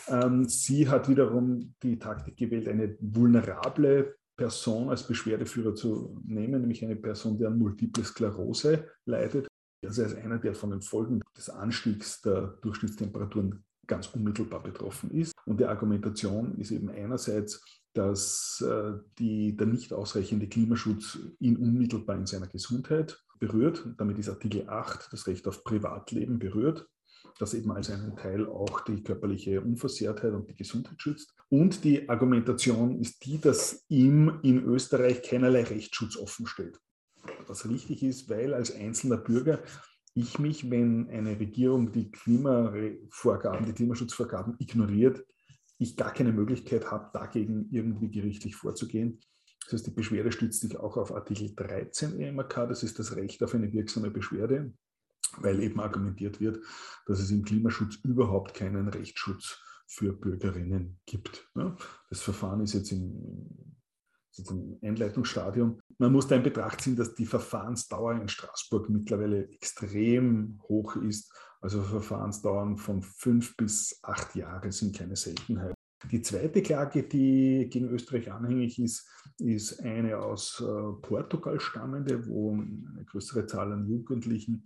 Ähm, 0.08 0.46
sie 0.46 0.88
hat 0.88 1.08
wiederum 1.08 1.74
die 1.82 1.98
Taktik 1.98 2.36
gewählt, 2.36 2.68
eine 2.68 2.96
vulnerable 3.00 4.16
Person 4.36 4.90
als 4.90 5.06
Beschwerdeführer 5.06 5.74
zu 5.74 6.20
nehmen, 6.26 6.60
nämlich 6.60 6.84
eine 6.84 6.96
Person, 6.96 7.36
die 7.36 7.46
an 7.46 7.58
Multiple 7.58 8.04
Sklerose 8.04 8.88
leidet. 9.06 9.48
Also 9.82 10.02
als 10.02 10.14
einer, 10.14 10.38
der 10.38 10.54
von 10.54 10.70
den 10.70 10.82
Folgen 10.82 11.22
des 11.34 11.48
Anstiegs 11.48 12.20
der 12.20 12.58
Durchschnittstemperaturen 12.60 13.64
ganz 13.90 14.06
unmittelbar 14.06 14.62
betroffen 14.62 15.10
ist. 15.10 15.34
Und 15.44 15.58
die 15.60 15.66
Argumentation 15.66 16.56
ist 16.58 16.70
eben 16.70 16.88
einerseits, 16.90 17.60
dass 17.92 18.64
äh, 18.66 18.92
die, 19.18 19.56
der 19.56 19.66
nicht 19.66 19.92
ausreichende 19.92 20.48
Klimaschutz 20.48 21.18
ihn 21.40 21.56
unmittelbar 21.56 22.16
in 22.16 22.26
seiner 22.26 22.46
Gesundheit 22.46 23.20
berührt. 23.40 23.84
Damit 23.98 24.18
ist 24.18 24.28
Artikel 24.28 24.68
8, 24.68 25.08
das 25.12 25.26
Recht 25.26 25.48
auf 25.48 25.64
Privatleben, 25.64 26.38
berührt, 26.38 26.86
das 27.40 27.52
eben 27.52 27.72
als 27.72 27.90
einen 27.90 28.16
Teil 28.16 28.46
auch 28.46 28.82
die 28.82 29.02
körperliche 29.02 29.60
Unversehrtheit 29.60 30.32
und 30.34 30.48
die 30.48 30.54
Gesundheit 30.54 31.02
schützt. 31.02 31.34
Und 31.48 31.82
die 31.82 32.08
Argumentation 32.08 33.00
ist 33.00 33.24
die, 33.24 33.40
dass 33.40 33.84
ihm 33.88 34.38
in 34.42 34.62
Österreich 34.62 35.22
keinerlei 35.22 35.64
Rechtsschutz 35.64 36.16
offen 36.16 36.46
steht. 36.46 36.78
Was 37.48 37.68
richtig 37.68 38.04
ist, 38.04 38.30
weil 38.30 38.54
als 38.54 38.72
einzelner 38.72 39.16
Bürger 39.16 39.58
ich 40.14 40.38
mich, 40.38 40.70
wenn 40.70 41.08
eine 41.08 41.38
Regierung 41.38 41.92
die 41.92 42.10
Klimavorgaben, 42.10 43.66
die 43.66 43.72
Klimaschutzvorgaben 43.72 44.56
ignoriert, 44.58 45.24
ich 45.78 45.96
gar 45.96 46.12
keine 46.12 46.32
Möglichkeit 46.32 46.90
habe, 46.90 47.10
dagegen 47.12 47.68
irgendwie 47.70 48.10
gerichtlich 48.10 48.56
vorzugehen. 48.56 49.20
Das 49.64 49.74
heißt, 49.74 49.86
die 49.86 49.92
Beschwerde 49.92 50.32
stützt 50.32 50.60
sich 50.60 50.76
auch 50.76 50.96
auf 50.96 51.14
Artikel 51.14 51.54
13 51.54 52.20
EMRK, 52.20 52.68
das 52.68 52.82
ist 52.82 52.98
das 52.98 53.16
Recht 53.16 53.42
auf 53.42 53.54
eine 53.54 53.72
wirksame 53.72 54.10
Beschwerde, 54.10 54.72
weil 55.38 55.62
eben 55.62 55.80
argumentiert 55.80 56.40
wird, 56.40 56.58
dass 57.06 57.20
es 57.20 57.30
im 57.30 57.44
Klimaschutz 57.44 57.96
überhaupt 58.02 58.52
keinen 58.54 58.88
Rechtsschutz 58.88 59.62
für 59.86 60.12
Bürgerinnen 60.12 60.98
gibt. 61.06 61.50
Das 62.10 62.20
Verfahren 62.20 62.60
ist 62.60 62.74
jetzt 62.74 62.92
im 62.92 63.79
sozusagen 64.30 64.78
Einleitungsstadium. 64.82 65.80
Man 65.98 66.12
muss 66.12 66.26
da 66.26 66.36
in 66.36 66.42
Betracht 66.42 66.80
ziehen, 66.80 66.96
dass 66.96 67.14
die 67.14 67.26
Verfahrensdauer 67.26 68.20
in 68.20 68.28
Straßburg 68.28 68.88
mittlerweile 68.88 69.48
extrem 69.48 70.60
hoch 70.68 70.96
ist. 70.96 71.32
Also 71.60 71.82
Verfahrensdauern 71.82 72.76
von 72.76 73.02
fünf 73.02 73.56
bis 73.56 73.98
acht 74.02 74.34
Jahre 74.34 74.72
sind 74.72 74.96
keine 74.96 75.16
Seltenheit. 75.16 75.74
Die 76.10 76.22
zweite 76.22 76.62
Klage, 76.62 77.02
die 77.02 77.68
gegen 77.70 77.90
Österreich 77.90 78.32
anhängig 78.32 78.78
ist, 78.78 79.06
ist 79.38 79.80
eine 79.80 80.18
aus 80.18 80.60
äh, 80.60 80.92
Portugal 81.02 81.60
stammende, 81.60 82.26
wo 82.26 82.52
eine 82.52 83.04
größere 83.04 83.46
Zahl 83.46 83.72
an 83.72 83.86
Jugendlichen 83.86 84.64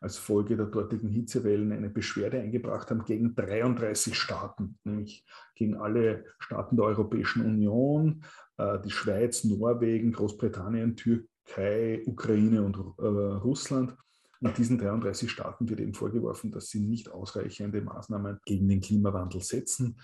als 0.00 0.16
Folge 0.16 0.56
der 0.56 0.66
dortigen 0.66 1.10
Hitzewellen 1.10 1.72
eine 1.72 1.90
Beschwerde 1.90 2.40
eingebracht 2.40 2.90
haben 2.90 3.04
gegen 3.04 3.34
33 3.34 4.18
Staaten, 4.18 4.78
nämlich 4.84 5.24
gegen 5.54 5.76
alle 5.76 6.24
Staaten 6.38 6.76
der 6.76 6.86
Europäischen 6.86 7.44
Union, 7.44 8.24
äh, 8.56 8.78
die 8.80 8.90
Schweiz, 8.90 9.44
Norwegen, 9.44 10.12
Großbritannien, 10.12 10.96
Türkei, 10.96 12.02
Ukraine 12.06 12.62
und 12.62 12.76
äh, 12.76 13.02
Russland. 13.02 13.94
Und 14.40 14.56
diesen 14.56 14.78
33 14.78 15.30
Staaten 15.30 15.68
wird 15.68 15.80
eben 15.80 15.92
vorgeworfen, 15.92 16.50
dass 16.50 16.70
sie 16.70 16.80
nicht 16.80 17.10
ausreichende 17.10 17.82
Maßnahmen 17.82 18.40
gegen 18.46 18.68
den 18.68 18.80
Klimawandel 18.80 19.42
setzen. 19.42 19.98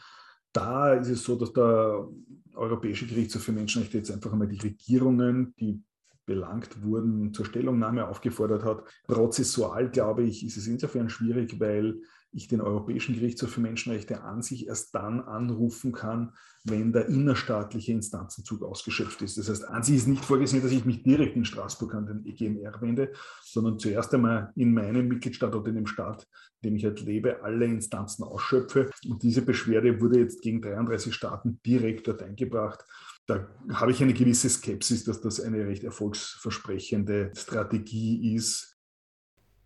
Da 0.52 0.92
ist 0.92 1.08
es 1.08 1.24
so, 1.24 1.36
dass 1.36 1.54
der 1.54 2.06
Europäische 2.54 3.06
Gerichtshof 3.06 3.44
für 3.44 3.52
Menschenrechte 3.52 3.96
jetzt 3.96 4.10
einfach 4.10 4.32
einmal 4.32 4.48
die 4.48 4.60
Regierungen, 4.60 5.54
die 5.58 5.82
belangt 6.26 6.82
wurden, 6.82 7.32
zur 7.32 7.46
Stellungnahme 7.46 8.08
aufgefordert 8.08 8.64
hat. 8.64 8.84
Prozessual, 9.06 9.90
glaube 9.90 10.24
ich, 10.24 10.44
ist 10.44 10.56
es 10.56 10.66
insofern 10.66 11.08
schwierig, 11.08 11.58
weil 11.60 12.00
ich 12.32 12.48
den 12.48 12.60
Europäischen 12.60 13.14
Gerichtshof 13.14 13.50
für 13.50 13.60
Menschenrechte 13.60 14.22
an 14.22 14.42
sich 14.42 14.66
erst 14.66 14.94
dann 14.94 15.20
anrufen 15.20 15.92
kann, 15.92 16.32
wenn 16.64 16.92
der 16.92 17.06
innerstaatliche 17.06 17.92
Instanzenzug 17.92 18.62
ausgeschöpft 18.62 19.22
ist. 19.22 19.38
Das 19.38 19.48
heißt, 19.48 19.66
an 19.68 19.82
sich 19.82 19.96
ist 19.96 20.08
nicht 20.08 20.24
vorgesehen, 20.24 20.62
dass 20.62 20.72
ich 20.72 20.84
mich 20.84 21.02
direkt 21.02 21.36
in 21.36 21.44
Straßburg 21.44 21.94
an 21.94 22.06
den 22.06 22.26
EGMR 22.26 22.80
wende, 22.82 23.12
sondern 23.42 23.78
zuerst 23.78 24.12
einmal 24.12 24.52
in 24.56 24.74
meinem 24.74 25.08
Mitgliedstaat 25.08 25.54
oder 25.54 25.68
in 25.68 25.76
dem 25.76 25.86
Staat, 25.86 26.26
in 26.60 26.70
dem 26.70 26.76
ich 26.76 26.84
halt 26.84 27.00
lebe, 27.00 27.42
alle 27.42 27.64
Instanzen 27.64 28.24
ausschöpfe. 28.24 28.90
Und 29.08 29.22
diese 29.22 29.42
Beschwerde 29.42 30.00
wurde 30.00 30.18
jetzt 30.18 30.42
gegen 30.42 30.60
33 30.60 31.14
Staaten 31.14 31.60
direkt 31.64 32.08
dort 32.08 32.22
eingebracht 32.22 32.84
da 33.26 33.48
habe 33.72 33.90
ich 33.90 34.02
eine 34.02 34.14
gewisse 34.14 34.48
Skepsis, 34.48 35.04
dass 35.04 35.20
das 35.20 35.40
eine 35.40 35.66
recht 35.66 35.84
erfolgsversprechende 35.84 37.32
Strategie 37.34 38.34
ist, 38.34 38.76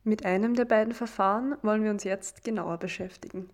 mit 0.03 0.25
einem 0.25 0.55
der 0.55 0.65
beiden 0.65 0.95
Verfahren 0.95 1.57
wollen 1.63 1.85
wir 1.85 1.91
uns 1.91 2.05
jetzt 2.05 2.43
genauer 2.43 2.79
beschäftigen. 2.79 3.51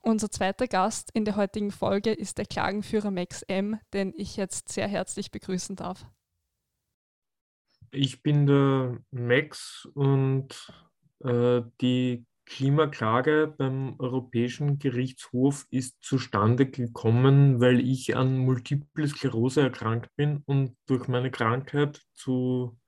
Unser 0.00 0.30
zweiter 0.30 0.66
Gast 0.66 1.10
in 1.12 1.24
der 1.24 1.36
heutigen 1.36 1.70
Folge 1.70 2.12
ist 2.12 2.38
der 2.38 2.46
Klagenführer 2.46 3.10
Max 3.10 3.42
M., 3.42 3.78
den 3.92 4.12
ich 4.16 4.36
jetzt 4.36 4.70
sehr 4.70 4.88
herzlich 4.88 5.30
begrüßen 5.30 5.76
darf. 5.76 6.06
Ich 7.90 8.22
bin 8.22 8.46
der 8.46 8.98
Max 9.10 9.86
und 9.94 10.72
äh, 11.20 11.62
die 11.80 12.26
Klimaklage 12.46 13.54
beim 13.56 13.98
Europäischen 13.98 14.78
Gerichtshof 14.78 15.66
ist 15.70 15.96
zustande 16.02 16.66
gekommen, 16.66 17.60
weil 17.60 17.80
ich 17.80 18.16
an 18.16 18.36
Multiple 18.38 19.08
Sklerose 19.08 19.62
erkrankt 19.62 20.14
bin 20.16 20.42
und 20.44 20.76
durch 20.86 21.08
meine 21.08 21.30
Krankheit 21.30 22.02
zu 22.12 22.78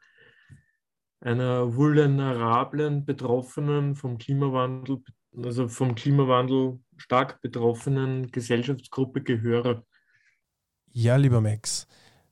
einer 1.21 1.75
vulnerablen 1.75 3.05
Betroffenen 3.05 3.95
vom 3.95 4.19
Klimawandel, 4.19 5.03
also 5.37 5.69
vom 5.69 5.95
Klimawandel 5.95 6.79
stark 6.97 7.41
betroffenen 7.41 8.31
Gesellschaftsgruppe 8.31 9.23
gehöre. 9.23 9.85
Ja, 10.93 11.17
lieber 11.17 11.41
Max, 11.41 11.87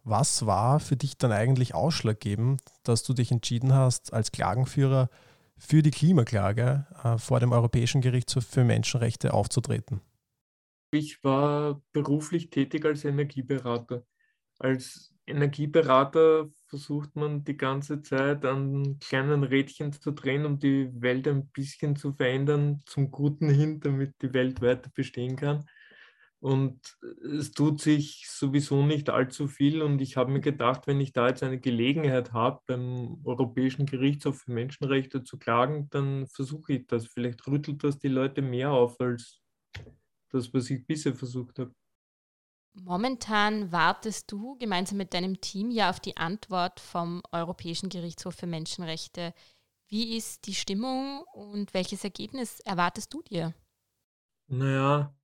was 0.04 0.46
war 0.46 0.80
für 0.80 0.96
dich 0.96 1.16
dann 1.16 1.32
eigentlich 1.32 1.74
ausschlaggebend, 1.74 2.60
dass 2.82 3.02
du 3.02 3.14
dich 3.14 3.32
entschieden 3.32 3.72
hast, 3.72 4.12
als 4.12 4.32
Klagenführer 4.32 5.08
für 5.58 5.82
die 5.82 5.90
Klimaklage 5.90 6.86
äh, 7.02 7.18
vor 7.18 7.40
dem 7.40 7.52
Europäischen 7.52 8.00
Gerichtshof 8.00 8.44
für 8.46 8.64
Menschenrechte 8.64 9.32
aufzutreten? 9.32 10.00
Ich 10.90 11.22
war 11.24 11.82
beruflich 11.92 12.50
tätig 12.50 12.84
als 12.84 13.04
Energieberater. 13.04 14.04
Als 14.58 15.12
Energieberater 15.26 16.48
versucht 16.68 17.16
man 17.16 17.44
die 17.44 17.56
ganze 17.56 18.02
Zeit 18.02 18.44
an 18.44 18.98
kleinen 19.00 19.42
Rädchen 19.42 19.92
zu 19.92 20.12
drehen, 20.12 20.44
um 20.44 20.58
die 20.58 20.90
Welt 21.00 21.26
ein 21.26 21.48
bisschen 21.48 21.96
zu 21.96 22.12
verändern, 22.12 22.82
zum 22.86 23.10
Guten 23.10 23.48
hin, 23.48 23.80
damit 23.80 24.14
die 24.22 24.32
Welt 24.34 24.60
weiter 24.60 24.90
bestehen 24.94 25.36
kann. 25.36 25.64
Und 26.44 26.98
es 27.22 27.52
tut 27.52 27.80
sich 27.80 28.28
sowieso 28.28 28.84
nicht 28.84 29.08
allzu 29.08 29.48
viel. 29.48 29.80
Und 29.80 30.02
ich 30.02 30.18
habe 30.18 30.30
mir 30.30 30.40
gedacht, 30.40 30.86
wenn 30.86 31.00
ich 31.00 31.14
da 31.14 31.28
jetzt 31.28 31.42
eine 31.42 31.58
Gelegenheit 31.58 32.34
habe, 32.34 32.60
beim 32.66 33.18
Europäischen 33.24 33.86
Gerichtshof 33.86 34.42
für 34.42 34.52
Menschenrechte 34.52 35.24
zu 35.24 35.38
klagen, 35.38 35.88
dann 35.88 36.26
versuche 36.26 36.74
ich 36.74 36.86
das. 36.86 37.06
Vielleicht 37.06 37.46
rüttelt 37.46 37.82
das 37.82 37.98
die 37.98 38.08
Leute 38.08 38.42
mehr 38.42 38.72
auf 38.72 39.00
als 39.00 39.40
das, 40.28 40.52
was 40.52 40.68
ich 40.68 40.86
bisher 40.86 41.14
versucht 41.14 41.60
habe. 41.60 41.72
Momentan 42.74 43.72
wartest 43.72 44.30
du 44.30 44.58
gemeinsam 44.58 44.98
mit 44.98 45.14
deinem 45.14 45.40
Team 45.40 45.70
ja 45.70 45.88
auf 45.88 45.98
die 45.98 46.18
Antwort 46.18 46.78
vom 46.78 47.22
Europäischen 47.32 47.88
Gerichtshof 47.88 48.34
für 48.34 48.46
Menschenrechte. 48.46 49.32
Wie 49.88 50.14
ist 50.14 50.46
die 50.46 50.54
Stimmung 50.54 51.24
und 51.32 51.72
welches 51.72 52.04
Ergebnis 52.04 52.60
erwartest 52.60 53.14
du 53.14 53.22
dir? 53.22 53.54
Naja, 54.48 55.14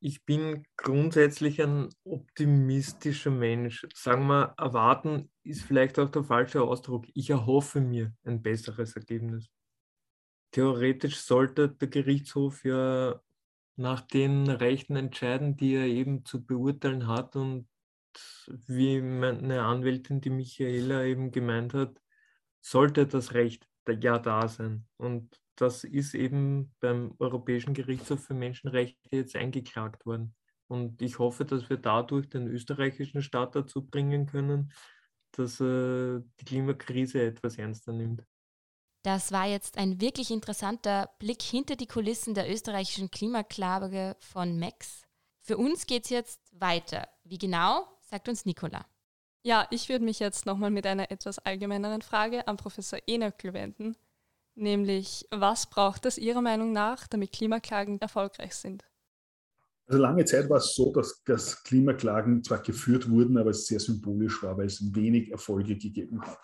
ich 0.00 0.24
bin 0.24 0.66
grundsätzlich 0.76 1.62
ein 1.62 1.88
optimistischer 2.04 3.30
Mensch. 3.30 3.86
Sagen 3.94 4.26
wir, 4.26 4.54
erwarten 4.58 5.30
ist 5.44 5.62
vielleicht 5.62 5.98
auch 5.98 6.10
der 6.10 6.24
falsche 6.24 6.62
Ausdruck. 6.62 7.06
Ich 7.14 7.30
erhoffe 7.30 7.80
mir 7.80 8.12
ein 8.24 8.42
besseres 8.42 8.96
Ergebnis. 8.96 9.48
Theoretisch 10.50 11.18
sollte 11.18 11.70
der 11.70 11.88
Gerichtshof 11.88 12.64
ja 12.64 13.20
nach 13.76 14.00
den 14.02 14.48
Rechten 14.48 14.96
entscheiden, 14.96 15.56
die 15.56 15.74
er 15.74 15.86
eben 15.86 16.24
zu 16.24 16.44
beurteilen 16.44 17.06
hat. 17.06 17.36
Und 17.36 17.68
wie 18.66 19.00
meine 19.00 19.62
Anwältin, 19.62 20.20
die 20.20 20.30
Michaela 20.30 21.04
eben 21.04 21.30
gemeint 21.30 21.74
hat, 21.74 22.00
sollte 22.60 23.06
das 23.06 23.34
Recht 23.34 23.66
ja 24.00 24.18
da 24.18 24.48
sein. 24.48 24.86
Und 24.96 25.40
das 25.56 25.84
ist 25.84 26.14
eben 26.14 26.74
beim 26.80 27.14
Europäischen 27.18 27.74
Gerichtshof 27.74 28.24
für 28.24 28.34
Menschenrechte 28.34 29.16
jetzt 29.16 29.36
eingeklagt 29.36 30.06
worden. 30.06 30.34
Und 30.68 31.00
ich 31.00 31.18
hoffe, 31.18 31.44
dass 31.44 31.70
wir 31.70 31.76
dadurch 31.76 32.28
den 32.28 32.46
österreichischen 32.46 33.22
Staat 33.22 33.54
dazu 33.54 33.86
bringen 33.86 34.26
können, 34.26 34.72
dass 35.32 35.60
er 35.60 36.20
die 36.40 36.44
Klimakrise 36.44 37.22
etwas 37.22 37.56
ernster 37.58 37.92
nimmt. 37.92 38.22
Das 39.02 39.30
war 39.30 39.46
jetzt 39.46 39.78
ein 39.78 40.00
wirklich 40.00 40.30
interessanter 40.30 41.10
Blick 41.20 41.40
hinter 41.40 41.76
die 41.76 41.86
Kulissen 41.86 42.34
der 42.34 42.50
österreichischen 42.50 43.10
Klimaklage 43.10 44.16
von 44.18 44.58
Max. 44.58 45.02
Für 45.40 45.56
uns 45.56 45.86
geht 45.86 46.04
es 46.04 46.10
jetzt 46.10 46.40
weiter. 46.60 47.08
Wie 47.22 47.38
genau, 47.38 47.86
sagt 48.00 48.28
uns 48.28 48.44
Nicola. 48.44 48.84
Ja, 49.44 49.68
ich 49.70 49.88
würde 49.88 50.04
mich 50.04 50.18
jetzt 50.18 50.44
nochmal 50.44 50.72
mit 50.72 50.86
einer 50.86 51.12
etwas 51.12 51.38
allgemeineren 51.38 52.02
Frage 52.02 52.48
an 52.48 52.56
Professor 52.56 52.98
Enöckl 53.06 53.52
wenden, 53.52 53.96
nämlich 54.56 55.26
was 55.30 55.68
braucht 55.68 56.06
es 56.06 56.18
Ihrer 56.18 56.42
Meinung 56.42 56.72
nach, 56.72 57.06
damit 57.06 57.32
Klimaklagen 57.32 58.00
erfolgreich 58.00 58.54
sind? 58.54 58.84
Also 59.86 60.02
lange 60.02 60.24
Zeit 60.24 60.50
war 60.50 60.56
es 60.56 60.74
so, 60.74 60.92
dass, 60.92 61.22
dass 61.24 61.62
Klimaklagen 61.62 62.42
zwar 62.42 62.58
geführt 62.58 63.08
wurden, 63.08 63.38
aber 63.38 63.50
es 63.50 63.66
sehr 63.66 63.78
symbolisch 63.78 64.42
war, 64.42 64.58
weil 64.58 64.66
es 64.66 64.94
wenig 64.94 65.30
Erfolge 65.30 65.76
gegeben 65.76 66.22
hat. 66.22 66.38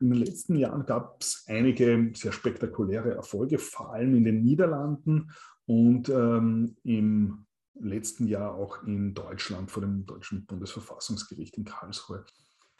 In 0.00 0.10
den 0.10 0.18
letzten 0.18 0.56
Jahren 0.56 0.86
gab 0.86 1.22
es 1.22 1.44
einige 1.46 2.12
sehr 2.14 2.32
spektakuläre 2.32 3.14
Erfolge, 3.14 3.58
vor 3.58 3.92
allem 3.92 4.14
in 4.14 4.24
den 4.24 4.42
Niederlanden 4.42 5.30
und 5.66 6.08
ähm, 6.08 6.76
im 6.84 7.46
letzten 7.74 8.26
Jahr 8.26 8.54
auch 8.54 8.82
in 8.84 9.14
Deutschland 9.14 9.70
vor 9.70 9.82
dem 9.82 10.06
deutschen 10.06 10.46
Bundesverfassungsgericht 10.46 11.56
in 11.58 11.64
Karlsruhe. 11.64 12.24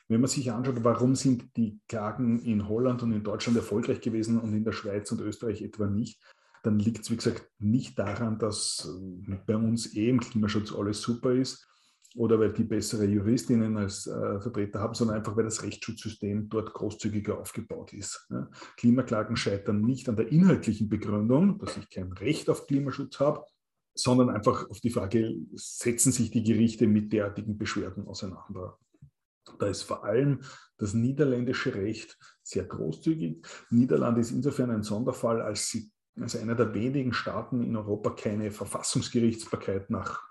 Wenn 0.08 0.20
man 0.20 0.28
sich 0.28 0.52
anschaut, 0.52 0.84
warum 0.84 1.16
sind 1.16 1.56
die 1.56 1.80
Klagen 1.88 2.40
in 2.40 2.68
Holland 2.68 3.02
und 3.02 3.12
in 3.12 3.24
Deutschland 3.24 3.56
erfolgreich 3.56 4.00
gewesen 4.00 4.38
und 4.38 4.54
in 4.54 4.64
der 4.64 4.72
Schweiz 4.72 5.10
und 5.10 5.20
Österreich 5.20 5.62
etwa 5.62 5.86
nicht, 5.86 6.20
dann 6.62 6.78
liegt 6.78 7.04
es, 7.04 7.10
wie 7.10 7.16
gesagt, 7.16 7.48
nicht 7.58 7.98
daran, 7.98 8.38
dass 8.38 8.88
äh, 9.28 9.36
bei 9.46 9.56
uns 9.56 9.94
eh 9.94 10.08
im 10.08 10.20
Klimaschutz 10.20 10.72
alles 10.72 11.00
super 11.00 11.32
ist, 11.32 11.66
oder 12.16 12.40
weil 12.40 12.52
die 12.52 12.64
bessere 12.64 13.04
Juristinnen 13.04 13.76
als 13.76 14.06
äh, 14.06 14.40
Vertreter 14.40 14.80
haben, 14.80 14.94
sondern 14.94 15.18
einfach, 15.18 15.36
weil 15.36 15.44
das 15.44 15.62
Rechtsschutzsystem 15.62 16.48
dort 16.48 16.72
großzügiger 16.72 17.38
aufgebaut 17.38 17.92
ist. 17.92 18.26
Ja. 18.30 18.48
Klimaklagen 18.78 19.36
scheitern 19.36 19.82
nicht 19.82 20.08
an 20.08 20.16
der 20.16 20.32
inhaltlichen 20.32 20.88
Begründung, 20.88 21.58
dass 21.58 21.76
ich 21.76 21.90
kein 21.90 22.12
Recht 22.12 22.48
auf 22.48 22.66
Klimaschutz 22.66 23.20
habe, 23.20 23.44
sondern 23.94 24.30
einfach 24.30 24.68
auf 24.70 24.80
die 24.80 24.90
Frage, 24.90 25.34
setzen 25.54 26.10
sich 26.10 26.30
die 26.30 26.42
Gerichte 26.42 26.86
mit 26.86 27.12
derartigen 27.12 27.58
Beschwerden 27.58 28.06
auseinander. 28.06 28.78
Da 29.59 29.66
ist 29.66 29.82
vor 29.82 30.04
allem 30.04 30.40
das 30.78 30.94
niederländische 30.94 31.74
Recht 31.74 32.18
sehr 32.42 32.64
großzügig. 32.64 33.46
Niederland 33.70 34.18
ist 34.18 34.30
insofern 34.30 34.70
ein 34.70 34.82
Sonderfall, 34.82 35.40
als 35.40 35.68
sie 35.68 35.90
als 36.20 36.37
einer 36.37 36.54
der 36.54 36.72
wenigen 36.74 37.12
Staaten 37.12 37.62
in 37.62 37.76
Europa 37.76 38.11
keine 38.11 38.50
Verfassungsgerichtsbarkeit 38.50 39.90
nach 39.90 40.22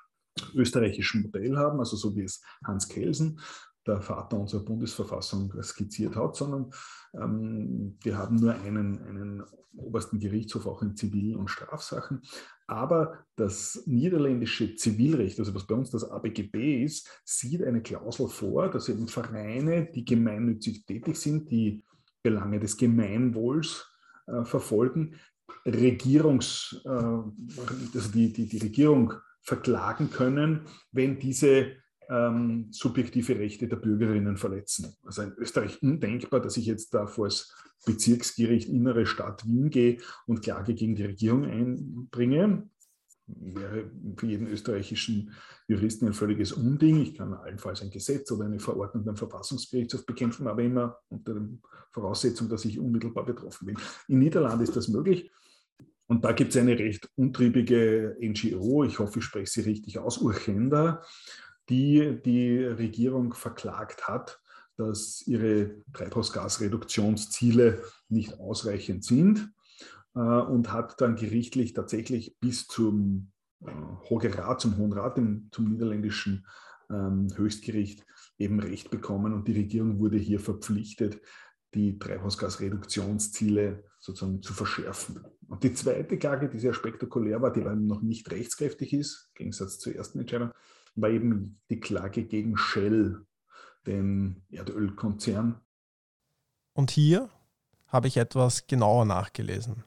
österreichischen 0.54 1.23
Modell 1.23 1.58
haben, 1.58 1.80
also 1.80 1.95
so 1.95 2.15
wie 2.15 2.23
es 2.23 2.41
Hans 2.65 2.88
Kelsen, 2.88 3.39
der 3.88 4.02
Vater 4.02 4.39
unserer 4.39 4.63
Bundesverfassung, 4.63 5.54
skizziert 5.62 6.15
hat, 6.15 6.36
sondern 6.36 6.71
ähm, 7.13 7.98
wir 8.02 8.17
haben 8.17 8.38
nur 8.38 8.54
einen, 8.54 9.02
einen 9.04 9.43
obersten 9.78 10.19
Gerichtshof 10.19 10.65
auch 10.65 10.82
in 10.82 10.95
Zivil- 10.95 11.36
und 11.36 11.50
Strafsachen. 11.50 12.21
Aber 12.67 13.26
das 13.36 13.84
niederländische 13.86 14.76
Zivilrecht, 14.76 15.39
also 15.39 15.54
was 15.54 15.67
bei 15.67 15.76
uns 15.76 15.91
das 15.91 16.10
ABGB 16.10 16.84
ist, 16.84 17.21
sieht 17.24 17.63
eine 17.63 17.82
Klausel 17.82 18.28
vor, 18.28 18.69
dass 18.69 18.89
eben 18.89 19.08
Vereine, 19.08 19.86
die 19.86 20.06
gemeinnützig 20.06 20.86
tätig 20.86 21.17
sind, 21.17 21.52
die 21.52 21.84
Belange 22.24 22.60
des 22.60 22.78
Gemeinwohls 22.78 23.88
äh, 24.28 24.43
verfolgen, 24.45 25.15
Regierungs, 25.65 26.82
äh, 26.86 26.89
also 26.89 28.12
die, 28.13 28.34
die, 28.34 28.48
die 28.48 28.58
Regierung 28.58 29.13
verklagen 29.41 30.10
können, 30.10 30.62
wenn 30.91 31.19
diese 31.19 31.74
ähm, 32.10 32.68
subjektive 32.72 33.38
Rechte 33.38 33.68
der 33.68 33.78
Bürgerinnen 33.78 34.38
verletzen. 34.38 34.96
Also 35.04 35.24
in 35.24 35.34
Österreich 35.34 35.82
undenkbar, 35.82 36.39
dass 36.39 36.58
ich 36.58 36.65
jetzt 36.65 36.94
da 36.94 37.08
vor 37.08 37.28
das 37.28 37.54
Bezirksgericht 37.86 38.70
Innere 38.70 39.06
Stadt 39.06 39.46
Wien 39.46 39.70
gehe 39.70 39.98
und 40.26 40.41
Klage 40.41 40.74
gegen 40.74 40.96
die 40.96 41.06
Regierung 41.06 41.46
einbringe. 41.46 42.70
Wäre 43.28 43.89
für 44.18 44.28
jeden 44.28 44.48
österreichischen 44.48 45.32
Juristen 45.68 46.06
ein 46.06 46.13
völliges 46.13 46.52
Unding. 46.52 47.02
Ich 47.02 47.15
kann 47.15 47.34
allenfalls 47.34 47.82
ein 47.82 47.89
Gesetz 47.89 48.32
oder 48.32 48.46
eine 48.46 48.60
Verordnung 48.60 49.04
beim 49.04 49.18
Verfassungsgerichtshof 49.18 50.06
bekämpfen, 50.06 50.48
aber 50.48 50.62
immer 50.62 50.98
unter 51.10 51.34
der 51.34 51.48
Voraussetzung, 51.91 52.50
dass 52.50 52.65
ich 52.65 52.80
unmittelbar 52.80 53.26
betroffen 53.26 53.65
bin. 53.65 53.78
In 54.08 54.20
Niederlande 54.20 54.63
ist 54.63 54.76
das 54.76 54.89
möglich. 54.89 55.32
Und 56.08 56.24
da 56.24 56.34
gibt 56.34 56.52
es 56.52 56.58
eine 56.58 56.78
recht 56.78 57.10
untriebige 57.15 58.15
NGO, 58.22 58.84
ich 58.84 59.00
hoffe, 59.00 59.20
ich 59.20 59.26
spreche 59.26 59.50
sie 59.50 59.62
richtig 59.62 59.98
aus, 59.98 60.20
Urgenda, 60.20 61.04
die 61.69 62.21
die 62.23 62.58
Regierung 62.63 63.34
verklagt 63.34 64.08
hat, 64.08 64.39
dass 64.78 65.23
ihre 65.25 65.82
Treibhausgasreduktionsziele 65.93 67.82
nicht 68.10 68.39
ausreichend 68.39 69.04
sind 69.04 69.51
äh, 70.15 70.19
und 70.19 70.71
hat 70.71 70.99
dann 71.01 71.15
gerichtlich 71.15 71.73
tatsächlich 71.73 72.38
bis 72.39 72.67
zum 72.67 73.32
äh, 73.62 74.28
Rat, 74.28 74.62
zum 74.62 74.78
Hohen 74.78 74.93
Rat, 74.93 75.19
zum 75.51 75.69
niederländischen 75.69 76.45
ähm, 76.89 77.28
Höchstgericht 77.36 78.06
eben 78.38 78.60
Recht 78.60 78.91
bekommen 78.91 79.34
und 79.34 79.47
die 79.47 79.54
Regierung 79.54 79.99
wurde 79.99 80.17
hier 80.17 80.39
verpflichtet, 80.39 81.21
die 81.73 81.97
Treibhausgasreduktionsziele 81.99 83.84
sozusagen 83.99 84.41
zu 84.41 84.54
verschärfen. 84.54 85.25
Und 85.47 85.63
die 85.63 85.73
zweite 85.73 86.17
Klage, 86.17 86.49
die 86.49 86.60
sehr 86.60 86.73
spektakulär 86.73 87.41
war, 87.41 87.51
die 87.51 87.62
noch 87.62 88.01
nicht 88.01 88.32
rechtskräftig 88.32 88.93
ist, 88.93 89.30
im 89.34 89.36
Gegensatz 89.39 89.80
zur 89.80 89.95
ersten 89.95 90.19
Entscheidung, 90.19 90.51
war 90.95 91.10
eben 91.10 91.60
die 91.69 91.79
Klage 91.79 92.23
gegen 92.23 92.58
Shell, 92.58 93.25
den 93.86 94.43
Erdölkonzern. 94.49 95.60
Und 96.73 96.91
hier 96.91 97.29
habe 97.88 98.08
ich 98.08 98.17
etwas 98.17 98.67
genauer 98.67 99.05
nachgelesen. 99.05 99.84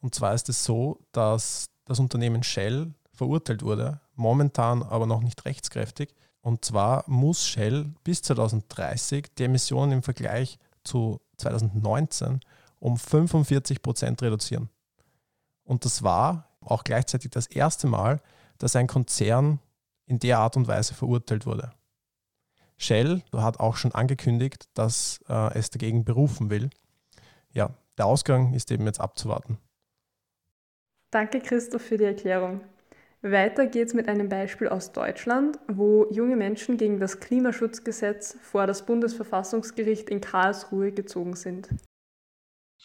Und 0.00 0.14
zwar 0.14 0.34
ist 0.34 0.48
es 0.48 0.64
so, 0.64 1.00
dass 1.12 1.66
das 1.84 2.00
Unternehmen 2.00 2.42
Shell 2.42 2.92
verurteilt 3.12 3.62
wurde, 3.62 4.00
momentan 4.14 4.82
aber 4.82 5.06
noch 5.06 5.22
nicht 5.22 5.44
rechtskräftig. 5.44 6.14
Und 6.40 6.64
zwar 6.64 7.04
muss 7.06 7.46
Shell 7.46 7.94
bis 8.02 8.22
2030 8.22 9.34
die 9.38 9.44
Emissionen 9.44 9.92
im 9.92 10.02
Vergleich 10.02 10.58
zu 10.82 11.20
2019 11.36 12.40
um 12.80 12.96
45 12.96 13.80
Prozent 13.80 14.22
reduzieren. 14.22 14.68
Und 15.62 15.84
das 15.84 16.02
war 16.02 16.48
auch 16.60 16.82
gleichzeitig 16.82 17.30
das 17.30 17.46
erste 17.46 17.86
Mal, 17.86 18.20
dass 18.58 18.74
ein 18.74 18.88
Konzern 18.88 19.60
in 20.06 20.18
der 20.18 20.38
Art 20.38 20.56
und 20.56 20.68
Weise 20.68 20.94
verurteilt 20.94 21.46
wurde. 21.46 21.72
Shell 22.76 23.22
hat 23.32 23.60
auch 23.60 23.76
schon 23.76 23.92
angekündigt, 23.92 24.68
dass 24.74 25.20
äh, 25.28 25.58
es 25.58 25.70
dagegen 25.70 26.04
berufen 26.04 26.50
will. 26.50 26.70
Ja, 27.52 27.70
der 27.96 28.06
Ausgang 28.06 28.54
ist 28.54 28.70
eben 28.72 28.86
jetzt 28.86 29.00
abzuwarten. 29.00 29.58
Danke, 31.10 31.40
Christoph, 31.40 31.82
für 31.82 31.98
die 31.98 32.04
Erklärung. 32.04 32.62
Weiter 33.20 33.66
geht 33.66 33.86
es 33.88 33.94
mit 33.94 34.08
einem 34.08 34.28
Beispiel 34.28 34.68
aus 34.68 34.90
Deutschland, 34.92 35.58
wo 35.68 36.08
junge 36.10 36.34
Menschen 36.34 36.76
gegen 36.76 36.98
das 36.98 37.20
Klimaschutzgesetz 37.20 38.36
vor 38.42 38.66
das 38.66 38.84
Bundesverfassungsgericht 38.84 40.10
in 40.10 40.20
Karlsruhe 40.20 40.90
gezogen 40.90 41.36
sind. 41.36 41.68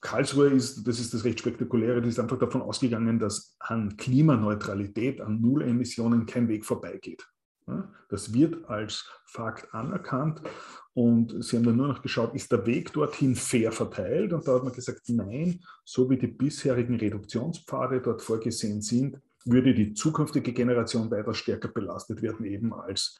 Karlsruhe 0.02 0.50
ist, 0.50 0.88
das 0.88 1.00
ist 1.00 1.14
das 1.14 1.24
recht 1.24 1.40
spektakuläre, 1.40 2.02
das 2.02 2.12
ist 2.12 2.20
einfach 2.20 2.38
davon 2.38 2.62
ausgegangen, 2.62 3.20
dass 3.20 3.56
an 3.60 3.98
Klimaneutralität, 3.98 5.22
an 5.22 5.42
Nullemissionen 5.42 6.26
kein 6.26 6.48
Weg 6.48 6.66
vorbeigeht. 6.66 7.28
Das 8.10 8.34
wird 8.34 8.70
als 8.70 9.06
Fakt 9.26 9.74
anerkannt 9.74 10.42
und 10.94 11.44
sie 11.44 11.58
haben 11.58 11.66
dann 11.66 11.76
nur 11.76 11.90
noch 11.90 12.02
geschaut, 12.02 12.34
ist 12.34 12.52
der 12.52 12.66
Weg 12.66 12.94
dorthin 12.94 13.36
fair 13.36 13.72
verteilt? 13.72 14.32
Und 14.32 14.48
da 14.48 14.56
hat 14.56 14.64
man 14.64 14.72
gesagt, 14.72 15.02
nein, 15.10 15.60
so 15.84 16.10
wie 16.10 16.18
die 16.18 16.28
bisherigen 16.28 16.96
Reduktionspfade 16.96 18.02
dort 18.02 18.22
vorgesehen 18.22 18.82
sind, 18.82 19.20
würde 19.44 19.74
die 19.74 19.94
zukünftige 19.94 20.54
Generation 20.54 21.12
weitaus 21.12 21.38
stärker 21.38 21.68
belastet 21.68 22.22
werden, 22.22 22.46
eben 22.46 22.74
als 22.74 23.20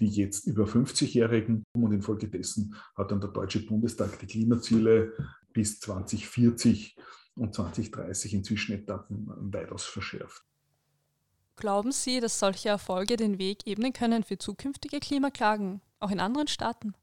die 0.00 0.06
jetzt 0.06 0.46
über 0.46 0.64
50-Jährigen. 0.64 1.64
Und 1.72 1.92
infolgedessen 1.92 2.74
hat 2.96 3.10
dann 3.10 3.20
der 3.20 3.30
Deutsche 3.30 3.66
Bundestag 3.66 4.18
die 4.20 4.26
Klimaziele 4.26 5.12
bis 5.52 5.80
2040 5.80 6.96
und 7.34 7.54
2030 7.54 8.34
in 8.34 8.44
Zwischenetappen 8.44 9.52
weitaus 9.52 9.84
verschärft. 9.84 10.42
Glauben 11.56 11.90
Sie, 11.90 12.20
dass 12.20 12.38
solche 12.38 12.68
Erfolge 12.68 13.16
den 13.16 13.38
Weg 13.38 13.66
ebnen 13.66 13.92
können 13.92 14.22
für 14.22 14.38
zukünftige 14.38 15.00
Klimaklagen, 15.00 15.80
auch 15.98 16.10
in 16.10 16.20
anderen 16.20 16.46
Staaten? 16.46 16.94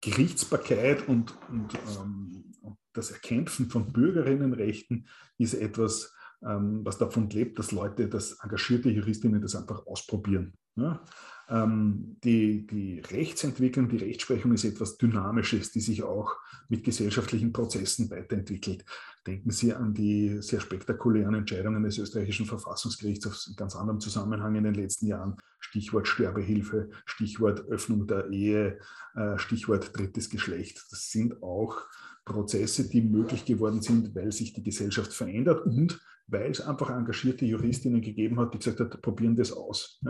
Gerichtsbarkeit 0.00 1.08
und, 1.08 1.32
und 1.48 1.74
ähm, 1.74 2.52
das 2.92 3.10
Erkämpfen 3.10 3.70
von 3.70 3.92
Bürgerinnenrechten 3.92 5.06
ist 5.38 5.54
etwas, 5.54 6.12
ähm, 6.42 6.84
was 6.84 6.98
davon 6.98 7.30
lebt, 7.30 7.58
dass 7.58 7.72
Leute, 7.72 8.08
dass 8.08 8.38
engagierte 8.42 8.90
Juristinnen 8.90 9.40
das 9.40 9.54
einfach 9.54 9.86
ausprobieren. 9.86 10.54
Ja? 10.76 11.04
Ähm, 11.48 12.16
die, 12.24 12.66
die 12.66 13.00
Rechtsentwicklung, 13.00 13.88
die 13.88 13.98
Rechtsprechung 13.98 14.52
ist 14.52 14.64
etwas 14.64 14.96
Dynamisches, 14.96 15.72
die 15.72 15.80
sich 15.80 16.02
auch 16.02 16.36
mit 16.68 16.84
gesellschaftlichen 16.84 17.52
Prozessen 17.52 18.10
weiterentwickelt. 18.10 18.84
Denken 19.26 19.50
Sie 19.50 19.72
an 19.72 19.94
die 19.94 20.40
sehr 20.40 20.60
spektakulären 20.60 21.34
Entscheidungen 21.34 21.82
des 21.82 21.98
österreichischen 21.98 22.46
Verfassungsgerichts 22.46 23.26
auf 23.26 23.38
ganz 23.56 23.76
anderem 23.76 24.00
Zusammenhang 24.00 24.54
in 24.54 24.64
den 24.64 24.74
letzten 24.74 25.06
Jahren. 25.06 25.36
Stichwort 25.60 26.08
Sterbehilfe, 26.08 26.90
Stichwort 27.04 27.66
Öffnung 27.68 28.06
der 28.06 28.30
Ehe, 28.30 28.78
äh, 29.14 29.38
Stichwort 29.38 29.96
drittes 29.96 30.30
Geschlecht. 30.30 30.82
Das 30.90 31.10
sind 31.10 31.42
auch 31.42 31.82
Prozesse, 32.24 32.88
die 32.88 33.02
möglich 33.02 33.44
geworden 33.44 33.82
sind, 33.82 34.14
weil 34.14 34.32
sich 34.32 34.52
die 34.52 34.62
Gesellschaft 34.62 35.12
verändert 35.12 35.66
und 35.66 36.00
weil 36.26 36.50
es 36.50 36.60
einfach 36.60 36.90
engagierte 36.90 37.44
Juristinnen 37.44 38.00
gegeben 38.00 38.40
hat, 38.40 38.54
die 38.54 38.58
gesagt 38.58 38.80
haben, 38.80 39.00
probieren 39.02 39.36
das 39.36 39.52
aus. 39.52 40.00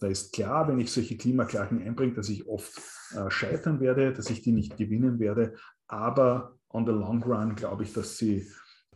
Da 0.00 0.08
ist 0.08 0.32
klar, 0.32 0.66
wenn 0.66 0.80
ich 0.80 0.90
solche 0.90 1.18
Klimaklagen 1.18 1.82
einbringe, 1.82 2.14
dass 2.14 2.30
ich 2.30 2.48
oft 2.48 2.80
äh, 3.12 3.30
scheitern 3.30 3.80
werde, 3.80 4.12
dass 4.12 4.30
ich 4.30 4.40
die 4.40 4.52
nicht 4.52 4.78
gewinnen 4.78 5.18
werde. 5.20 5.54
Aber 5.86 6.56
on 6.70 6.86
the 6.86 6.92
long 6.92 7.22
run 7.22 7.54
glaube 7.54 7.84
ich, 7.84 7.92
dass 7.92 8.16
sie 8.16 8.46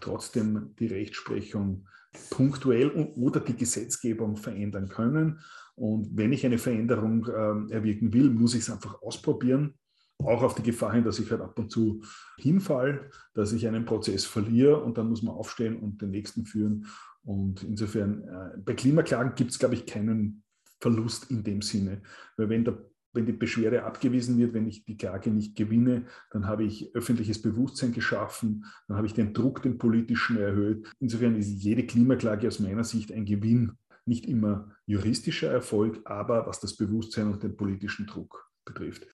trotzdem 0.00 0.74
die 0.78 0.86
Rechtsprechung 0.86 1.86
punktuell 2.30 2.90
oder 3.16 3.40
die 3.40 3.56
Gesetzgebung 3.56 4.36
verändern 4.36 4.88
können. 4.88 5.40
Und 5.74 6.16
wenn 6.16 6.32
ich 6.32 6.46
eine 6.46 6.58
Veränderung 6.58 7.26
äh, 7.26 7.74
erwirken 7.74 8.12
will, 8.14 8.30
muss 8.30 8.54
ich 8.54 8.60
es 8.60 8.70
einfach 8.70 9.02
ausprobieren. 9.02 9.74
Auch 10.18 10.42
auf 10.42 10.54
die 10.54 10.62
Gefahr 10.62 10.92
hin, 10.92 11.04
dass 11.04 11.18
ich 11.18 11.30
halt 11.30 11.40
ab 11.40 11.58
und 11.58 11.70
zu 11.70 12.02
hinfall, 12.38 13.10
dass 13.34 13.52
ich 13.52 13.66
einen 13.66 13.84
Prozess 13.84 14.24
verliere 14.24 14.80
und 14.80 14.96
dann 14.96 15.08
muss 15.08 15.22
man 15.22 15.34
aufstehen 15.34 15.76
und 15.76 16.00
den 16.00 16.10
nächsten 16.10 16.46
führen. 16.46 16.86
Und 17.24 17.62
insofern, 17.62 18.22
äh, 18.22 18.58
bei 18.58 18.74
Klimaklagen 18.74 19.34
gibt 19.34 19.50
es, 19.50 19.58
glaube 19.58 19.74
ich, 19.74 19.84
keinen 19.84 20.43
Verlust 20.84 21.30
in 21.30 21.42
dem 21.42 21.62
Sinne. 21.62 22.02
Weil 22.36 22.50
wenn, 22.50 22.62
der, 22.62 22.76
wenn 23.14 23.24
die 23.24 23.32
Beschwerde 23.32 23.84
abgewiesen 23.84 24.36
wird, 24.36 24.52
wenn 24.52 24.68
ich 24.68 24.84
die 24.84 24.98
Klage 24.98 25.30
nicht 25.30 25.56
gewinne, 25.56 26.04
dann 26.30 26.46
habe 26.46 26.64
ich 26.64 26.94
öffentliches 26.94 27.40
Bewusstsein 27.40 27.92
geschaffen, 27.92 28.66
dann 28.86 28.98
habe 28.98 29.06
ich 29.06 29.14
den 29.14 29.32
Druck, 29.32 29.62
den 29.62 29.78
politischen 29.78 30.36
erhöht. 30.36 30.86
Insofern 31.00 31.36
ist 31.36 31.48
jede 31.62 31.86
Klimaklage 31.86 32.46
aus 32.48 32.60
meiner 32.60 32.84
Sicht 32.84 33.10
ein 33.12 33.24
Gewinn. 33.24 33.78
Nicht 34.04 34.26
immer 34.26 34.72
juristischer 34.84 35.50
Erfolg, 35.50 36.02
aber 36.04 36.46
was 36.46 36.60
das 36.60 36.76
Bewusstsein 36.76 37.32
und 37.32 37.42
den 37.42 37.56
politischen 37.56 38.06
Druck 38.06 38.50
betrifft. 38.66 39.06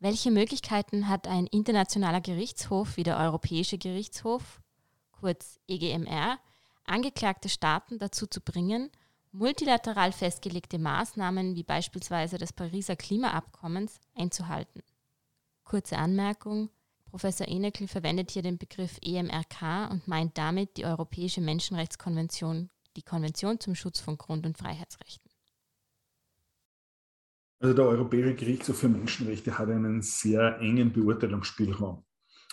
Welche 0.00 0.30
Möglichkeiten 0.30 1.08
hat 1.08 1.26
ein 1.26 1.46
internationaler 1.46 2.20
Gerichtshof 2.20 2.98
wie 2.98 3.02
der 3.02 3.18
Europäische 3.18 3.78
Gerichtshof, 3.78 4.60
kurz 5.12 5.58
EGMR, 5.68 6.38
angeklagte 6.84 7.48
Staaten 7.48 7.98
dazu 7.98 8.26
zu 8.26 8.42
bringen, 8.42 8.90
multilateral 9.38 10.12
festgelegte 10.12 10.78
Maßnahmen 10.78 11.54
wie 11.54 11.62
beispielsweise 11.62 12.38
des 12.38 12.52
Pariser 12.52 12.96
Klimaabkommens 12.96 14.00
einzuhalten. 14.14 14.82
Kurze 15.64 15.96
Anmerkung. 15.96 16.70
Professor 17.06 17.48
Enekel 17.48 17.88
verwendet 17.88 18.32
hier 18.32 18.42
den 18.42 18.58
Begriff 18.58 18.98
EMRK 19.00 19.90
und 19.90 20.08
meint 20.08 20.36
damit 20.36 20.76
die 20.76 20.84
Europäische 20.84 21.40
Menschenrechtskonvention, 21.40 22.68
die 22.96 23.02
Konvention 23.02 23.60
zum 23.60 23.74
Schutz 23.74 24.00
von 24.00 24.18
Grund- 24.18 24.44
und 24.44 24.58
Freiheitsrechten. 24.58 25.30
Also 27.60 27.74
der 27.74 27.86
Europäische 27.86 28.34
Gerichtshof 28.34 28.78
für 28.78 28.88
Menschenrechte 28.88 29.58
hat 29.58 29.70
einen 29.70 30.02
sehr 30.02 30.58
engen 30.60 30.92
Beurteilungsspielraum. 30.92 32.04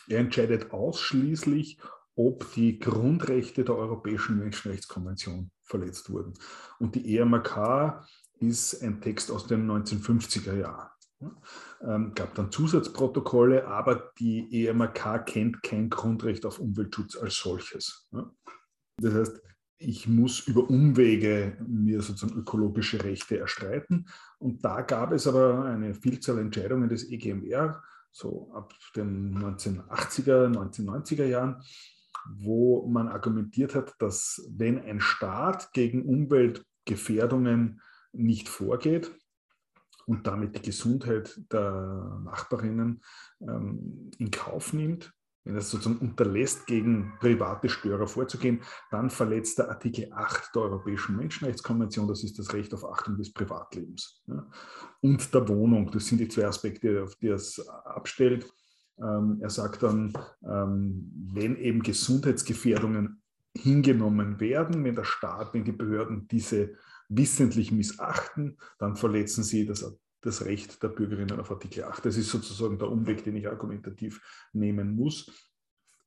Er 0.08 0.19
entscheidet 0.19 0.71
ausschließlich, 0.71 1.80
ob 2.15 2.51
die 2.54 2.80
Grundrechte 2.80 3.63
der 3.63 3.75
Europäischen 3.75 4.39
Menschenrechtskonvention 4.39 5.51
verletzt 5.63 6.10
wurden. 6.10 6.34
Und 6.80 6.95
die 6.95 7.17
EMRK 7.17 8.08
ist 8.39 8.82
ein 8.82 9.01
Text 9.01 9.32
aus 9.32 9.47
den 9.47 9.69
1950er 9.69 10.58
Jahren. 10.58 10.89
Ähm, 11.82 12.13
gab 12.13 12.36
dann 12.36 12.51
Zusatzprotokolle, 12.51 13.67
aber 13.67 14.12
die 14.19 14.65
EMRK 14.65 15.25
kennt 15.25 15.63
kein 15.63 15.89
Grundrecht 15.89 16.45
auf 16.45 16.60
Umweltschutz 16.60 17.15
als 17.15 17.36
solches. 17.36 18.10
Das 18.97 19.13
heißt, 19.13 19.41
ich 19.78 20.08
muss 20.08 20.47
über 20.47 20.69
Umwege 20.69 21.58
mir 21.67 22.01
sozusagen 22.01 22.39
ökologische 22.39 23.04
Rechte 23.04 23.38
erstreiten. 23.38 24.08
Und 24.39 24.63
da 24.63 24.82
gab 24.82 25.12
es 25.12 25.28
aber 25.28 25.65
eine 25.65 25.93
Vielzahl 25.93 26.39
Entscheidungen 26.39 26.89
des 26.89 27.10
EGMR, 27.10 27.84
so 28.12 28.51
ab 28.54 28.73
den 28.95 29.38
1980er, 29.38 30.47
1990er 30.47 31.25
Jahren, 31.25 31.62
wo 32.30 32.88
man 32.88 33.08
argumentiert 33.08 33.75
hat, 33.75 33.93
dass 33.99 34.47
wenn 34.51 34.80
ein 34.80 34.99
Staat 34.99 35.71
gegen 35.73 36.04
Umweltgefährdungen 36.04 37.82
nicht 38.13 38.49
vorgeht 38.49 39.12
und 40.06 40.28
damit 40.28 40.56
die 40.56 40.62
Gesundheit 40.62 41.39
der 41.51 42.21
Nachbarinnen 42.23 43.01
ähm, 43.41 44.12
in 44.17 44.32
Kauf 44.32 44.73
nimmt, 44.73 45.13
wenn 45.45 45.56
er 45.56 45.62
sozusagen 45.62 45.99
unterlässt, 45.99 46.65
gegen 46.65 47.13
private 47.19 47.69
Störer 47.69 48.08
vorzugehen, 48.08 48.62
dann 48.89 49.12
verletzt 49.12 49.60
der 49.60 49.69
Artikel 49.69 50.12
8 50.12 50.56
der 50.56 50.63
Europäischen 50.63 51.15
Menschenrechtskonvention, 51.17 52.08
das 52.08 52.23
ist 52.23 52.39
das 52.39 52.51
Recht 52.54 52.73
auf 52.73 52.84
Achtung 52.84 53.15
des 53.15 53.32
Privatlebens, 53.32 54.23
ja, 54.28 54.45
und 55.01 55.34
der 55.34 55.47
Wohnung. 55.47 55.91
Das 55.91 56.08
sind 56.08 56.17
die 56.17 56.28
zwei 56.28 56.47
Aspekte, 56.47 57.04
auf 57.04 57.15
die 57.17 57.28
es 57.28 57.60
abstellt. 57.67 58.51
Ähm, 58.99 59.39
er 59.41 59.49
sagt 59.49 59.84
dann, 59.84 60.13
ähm, 60.43 61.12
wenn 61.34 61.58
eben 61.58 61.81
Gesundheitsgefährdungen 61.81 63.21
hingenommen 63.58 64.39
werden, 64.39 64.84
wenn 64.84 64.95
der 64.95 65.03
Staat, 65.03 65.53
wenn 65.53 65.63
die 65.63 65.71
Behörden 65.71 66.27
diese 66.27 66.75
wissentlich 67.10 67.71
missachten, 67.71 68.58
dann 68.79 68.95
verletzen 68.95 69.43
sie 69.43 69.65
das, 69.65 69.86
das 70.21 70.45
Recht 70.45 70.81
der 70.81 70.89
Bürgerinnen 70.89 71.39
auf 71.39 71.51
Artikel 71.51 71.84
8. 71.84 72.05
Das 72.05 72.17
ist 72.17 72.29
sozusagen 72.29 72.79
der 72.79 72.89
Umweg, 72.89 73.23
den 73.23 73.36
ich 73.36 73.47
argumentativ 73.47 74.21
nehmen 74.53 74.95
muss. 74.95 75.31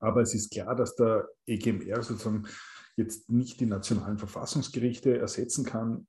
Aber 0.01 0.23
es 0.23 0.35
ist 0.35 0.51
klar, 0.51 0.77
dass 0.77 0.95
der 0.97 1.29
EGMR 1.47 2.03
sozusagen 2.03 2.47
jetzt 2.97 3.31
nicht 3.31 3.61
die 3.61 3.67
nationalen 3.67 4.19
Verfassungsgerichte 4.19 5.19
ersetzen 5.19 5.65
kann. 5.65 6.07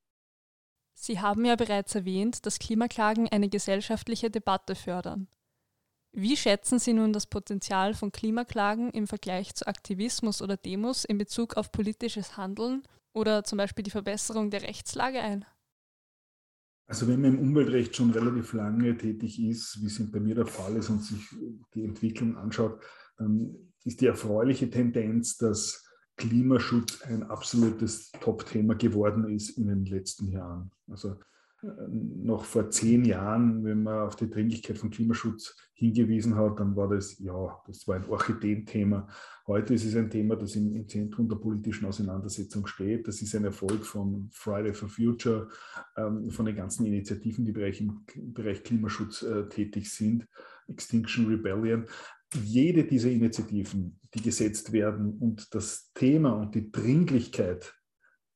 Sie 0.93 1.19
haben 1.19 1.45
ja 1.45 1.55
bereits 1.55 1.95
erwähnt, 1.95 2.45
dass 2.45 2.59
Klimaklagen 2.59 3.29
eine 3.29 3.47
gesellschaftliche 3.47 4.29
Debatte 4.29 4.75
fördern. 4.75 5.27
Wie 6.11 6.35
schätzen 6.35 6.79
Sie 6.79 6.93
nun 6.93 7.13
das 7.13 7.27
Potenzial 7.27 7.93
von 7.93 8.11
Klimaklagen 8.11 8.89
im 8.91 9.07
Vergleich 9.07 9.53
zu 9.53 9.67
Aktivismus 9.67 10.41
oder 10.41 10.57
Demos 10.57 11.05
in 11.05 11.17
Bezug 11.17 11.55
auf 11.55 11.71
politisches 11.71 12.35
Handeln 12.35 12.83
oder 13.13 13.43
zum 13.43 13.57
Beispiel 13.57 13.83
die 13.83 13.91
Verbesserung 13.91 14.49
der 14.49 14.63
Rechtslage 14.63 15.19
ein? 15.19 15.45
Also 16.87 17.07
wenn 17.07 17.21
man 17.21 17.35
im 17.35 17.39
Umweltrecht 17.39 17.95
schon 17.95 18.09
relativ 18.09 18.53
lange 18.53 18.97
tätig 18.97 19.39
ist, 19.39 19.79
wie 19.79 19.85
es 19.85 20.11
bei 20.11 20.19
mir 20.19 20.33
der 20.33 20.47
Fall 20.47 20.75
ist 20.75 20.89
und 20.89 21.03
sich 21.03 21.21
die 21.75 21.83
Entwicklung 21.83 22.35
anschaut, 22.35 22.81
dann 23.17 23.71
ist 23.85 24.01
die 24.01 24.07
erfreuliche 24.07 24.71
Tendenz, 24.71 25.37
dass 25.37 25.85
Klimaschutz 26.17 27.03
ein 27.03 27.23
absolutes 27.23 28.11
Top-Thema 28.19 28.73
geworden 28.73 29.29
ist 29.29 29.51
in 29.51 29.67
den 29.67 29.85
letzten 29.85 30.29
Jahren. 30.29 30.71
Also 30.87 31.17
noch 31.61 32.45
vor 32.45 32.69
zehn 32.69 33.03
Jahren, 33.03 33.63
wenn 33.65 33.83
man 33.83 34.07
auf 34.07 34.15
die 34.15 34.29
Dringlichkeit 34.29 34.77
von 34.77 34.89
Klimaschutz 34.89 35.57
hingewiesen 35.73 36.35
hat, 36.35 36.59
dann 36.59 36.75
war 36.75 36.87
das, 36.87 37.19
ja, 37.19 37.61
das 37.67 37.87
war 37.87 37.97
ein 37.97 38.05
Orchideenthema. 38.05 39.07
Heute 39.45 39.73
ist 39.73 39.85
es 39.85 39.95
ein 39.95 40.09
Thema, 40.09 40.35
das 40.35 40.55
im, 40.55 40.73
im, 40.73 40.87
Zentrum 40.87 41.27
der 41.27 41.35
politischen 41.35 41.85
Auseinandersetzung 41.85 42.65
steht. 42.65 43.07
Das 43.07 43.21
ist 43.21 43.35
ein 43.35 43.43
Erfolg 43.43 43.85
von 43.85 44.29
Friday 44.31 44.73
for 44.73 44.87
Future, 44.87 45.49
ähm, 45.97 46.29
von 46.29 46.45
den 46.45 46.55
ganzen 46.55 46.85
Initiativen, 46.85 47.43
die 47.43 47.51
Bereich, 47.51 47.81
im 47.81 48.05
Bereich 48.15 48.63
Klimaschutz 48.63 49.23
äh, 49.23 49.47
tätig 49.49 49.91
sind, 49.91 50.27
Extinction 50.67 51.27
Rebellion. 51.27 51.85
jede 52.43 52.85
dieser 52.85 53.09
Initiativen, 53.09 53.99
die 54.13 54.21
gesetzt 54.21 54.71
werden 54.71 55.17
und 55.19 55.53
das 55.53 55.91
Thema 55.93 56.33
und 56.33 56.55
die 56.55 56.71
Dringlichkeit 56.71 57.78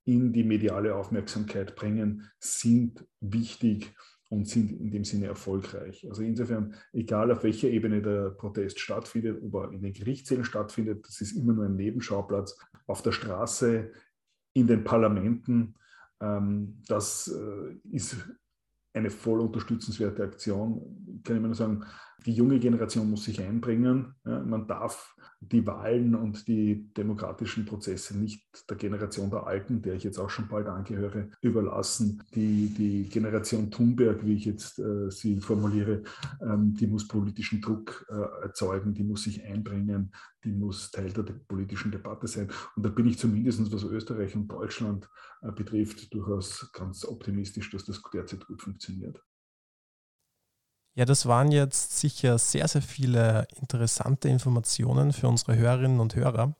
in 0.05 0.33
die 0.33 0.43
mediale 0.43 0.95
Aufmerksamkeit 0.95 1.75
bringen, 1.75 2.29
sind 2.39 3.05
wichtig 3.19 3.93
und 4.29 4.47
sind 4.47 4.71
in 4.71 4.91
dem 4.91 5.03
Sinne 5.03 5.27
erfolgreich. 5.27 6.07
Also 6.09 6.23
insofern, 6.23 6.73
egal 6.91 7.31
auf 7.31 7.43
welcher 7.43 7.69
Ebene 7.69 8.01
der 8.01 8.31
Protest 8.31 8.79
stattfindet, 8.79 9.41
ob 9.43 9.53
er 9.53 9.71
in 9.71 9.81
den 9.81 9.93
Gerichtssälen 9.93 10.43
stattfindet, 10.43 11.07
das 11.07 11.21
ist 11.21 11.33
immer 11.33 11.53
nur 11.53 11.65
ein 11.65 11.75
Nebenschauplatz. 11.75 12.57
Auf 12.87 13.01
der 13.01 13.11
Straße, 13.11 13.91
in 14.53 14.67
den 14.67 14.83
Parlamenten, 14.83 15.75
ähm, 16.19 16.81
das 16.87 17.27
äh, 17.27 17.95
ist 17.95 18.17
eine 18.93 19.09
voll 19.09 19.39
unterstützenswerte 19.39 20.23
Aktion. 20.23 21.21
Kann 21.23 21.37
ich 21.37 21.41
nur 21.41 21.55
sagen, 21.55 21.83
die 22.25 22.33
junge 22.33 22.59
Generation 22.59 23.09
muss 23.09 23.25
sich 23.25 23.41
einbringen. 23.41 24.15
man 24.23 24.65
darf 24.65 25.13
die 25.49 25.65
Wahlen 25.65 26.15
und 26.15 26.47
die 26.47 26.93
demokratischen 26.93 27.65
Prozesse 27.65 28.17
nicht 28.17 28.69
der 28.69 28.77
Generation 28.77 29.29
der 29.29 29.45
Alten, 29.45 29.81
der 29.81 29.95
ich 29.95 30.03
jetzt 30.03 30.17
auch 30.17 30.29
schon 30.29 30.47
bald 30.47 30.67
angehöre, 30.67 31.29
überlassen. 31.41 32.23
Die, 32.33 32.69
die 32.69 33.09
Generation 33.09 33.69
Thunberg, 33.69 34.25
wie 34.25 34.35
ich 34.35 34.45
jetzt 34.45 34.79
äh, 34.79 35.09
sie 35.09 35.39
formuliere, 35.39 36.03
ähm, 36.41 36.73
die 36.73 36.87
muss 36.87 37.07
politischen 37.07 37.61
Druck 37.61 38.05
äh, 38.09 38.43
erzeugen, 38.43 38.93
die 38.93 39.03
muss 39.03 39.23
sich 39.23 39.43
einbringen, 39.43 40.11
die 40.43 40.51
muss 40.51 40.91
Teil 40.91 41.11
der 41.11 41.23
politischen 41.23 41.91
Debatte 41.91 42.27
sein. 42.27 42.49
Und 42.75 42.85
da 42.85 42.89
bin 42.89 43.07
ich 43.07 43.17
zumindest, 43.17 43.71
was 43.71 43.83
Österreich 43.83 44.35
und 44.35 44.47
Deutschland 44.47 45.09
betrifft, 45.51 46.13
durchaus 46.13 46.71
ganz 46.71 47.05
optimistisch, 47.05 47.69
dass 47.71 47.85
das 47.85 48.01
derzeit 48.13 48.45
gut 48.45 48.61
funktioniert. 48.61 49.21
Ja, 50.95 51.05
das 51.05 51.25
waren 51.25 51.51
jetzt 51.51 51.97
sicher 51.99 52.37
sehr, 52.37 52.67
sehr 52.67 52.83
viele 52.83 53.47
interessante 53.55 54.29
Informationen 54.29 55.11
für 55.11 55.27
unsere 55.27 55.55
Hörerinnen 55.55 55.99
und 55.99 56.15
Hörer. 56.15 56.55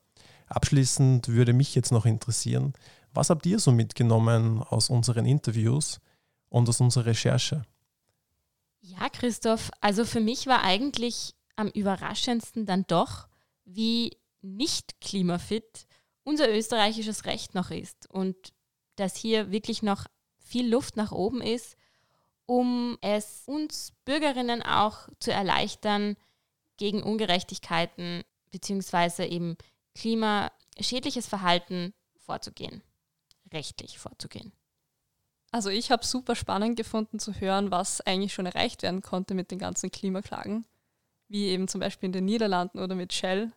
Abschließend 0.48 1.28
würde 1.28 1.52
mich 1.52 1.74
jetzt 1.74 1.92
noch 1.92 2.04
interessieren, 2.04 2.74
was 3.12 3.30
habt 3.30 3.46
ihr 3.46 3.60
so 3.60 3.70
mitgenommen 3.70 4.60
aus 4.62 4.90
unseren 4.90 5.24
Interviews 5.24 6.00
und 6.48 6.68
aus 6.68 6.80
unserer 6.80 7.06
Recherche? 7.06 7.62
Ja, 8.80 9.08
Christoph, 9.08 9.70
also 9.80 10.04
für 10.04 10.20
mich 10.20 10.46
war 10.46 10.62
eigentlich 10.62 11.34
am 11.56 11.68
überraschendsten 11.68 12.66
dann 12.66 12.84
doch, 12.88 13.28
wie 13.64 14.18
nicht 14.42 15.00
klimafit 15.00 15.86
unser 16.24 16.52
österreichisches 16.52 17.24
Recht 17.24 17.54
noch 17.54 17.70
ist 17.70 18.10
und 18.10 18.52
dass 18.96 19.16
hier 19.16 19.50
wirklich 19.50 19.82
noch 19.82 20.06
viel 20.38 20.68
Luft 20.68 20.96
nach 20.96 21.12
oben 21.12 21.40
ist 21.40 21.76
um 22.46 22.98
es 23.00 23.42
uns 23.46 23.92
Bürgerinnen 24.04 24.62
auch 24.62 25.08
zu 25.18 25.32
erleichtern, 25.32 26.16
gegen 26.76 27.02
Ungerechtigkeiten 27.02 28.24
bzw. 28.50 29.26
eben 29.26 29.56
klimaschädliches 29.94 31.26
Verhalten 31.26 31.94
vorzugehen, 32.16 32.82
rechtlich 33.52 33.98
vorzugehen. 33.98 34.52
Also 35.52 35.70
ich 35.70 35.92
habe 35.92 36.04
super 36.04 36.34
spannend 36.34 36.76
gefunden 36.76 37.20
zu 37.20 37.32
hören, 37.34 37.70
was 37.70 38.00
eigentlich 38.00 38.34
schon 38.34 38.46
erreicht 38.46 38.82
werden 38.82 39.02
konnte 39.02 39.34
mit 39.34 39.52
den 39.52 39.60
ganzen 39.60 39.92
Klimaklagen, 39.92 40.64
wie 41.28 41.46
eben 41.46 41.68
zum 41.68 41.80
Beispiel 41.80 42.08
in 42.08 42.12
den 42.12 42.24
Niederlanden 42.24 42.80
oder 42.80 42.96
mit 42.96 43.12
Shell. 43.12 43.52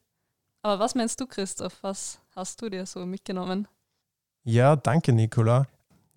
Aber 0.61 0.77
was 0.77 0.93
meinst 0.93 1.19
du, 1.19 1.25
Christoph? 1.25 1.81
Was 1.81 2.19
hast 2.35 2.61
du 2.61 2.69
dir 2.69 2.85
so 2.85 3.03
mitgenommen? 3.05 3.67
Ja, 4.49 4.77
danke, 4.77 5.11
Nicola. 5.11 5.67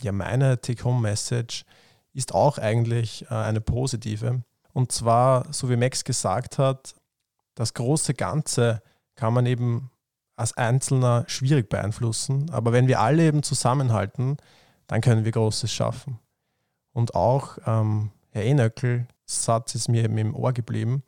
Ja, 0.03 0.13
meine 0.13 0.61
Take-Home-Message 0.61 1.65
ist 2.13 2.33
auch 2.33 2.59
eigentlich 2.59 3.25
äh, 3.29 3.35
eine 3.35 3.61
positive. 3.61 4.45
Und 4.73 4.93
zwar, 4.93 5.53
so 5.53 5.69
wie 5.69 5.75
Max 5.75 6.05
gesagt 6.05 6.57
hat, 6.57 6.95
das 7.57 7.75
große 7.75 8.15
Ganze 8.15 8.83
kann 9.17 9.35
man 9.35 9.47
eben 9.47 9.91
als 10.37 10.57
Einzelner 10.57 11.25
schwierig 11.27 11.69
beeinflussen. 11.69 12.49
Aber 12.51 12.73
wenn 12.73 12.87
wir 12.87 13.01
alle 13.01 13.25
eben 13.25 13.43
zusammenhalten, 13.43 14.37
dann 14.87 15.01
können 15.01 15.25
wir 15.25 15.33
Großes 15.33 15.73
schaffen. 15.73 16.21
Und 16.93 17.17
auch 17.17 17.59
ähm, 17.67 18.13
Herr 18.31 18.45
Enöckel, 18.45 19.09
Satz 19.27 19.75
ist 19.75 19.89
mir 19.89 20.05
eben 20.05 20.19
im 20.19 20.37
Ohr 20.37 20.53
geblieben, 20.53 21.03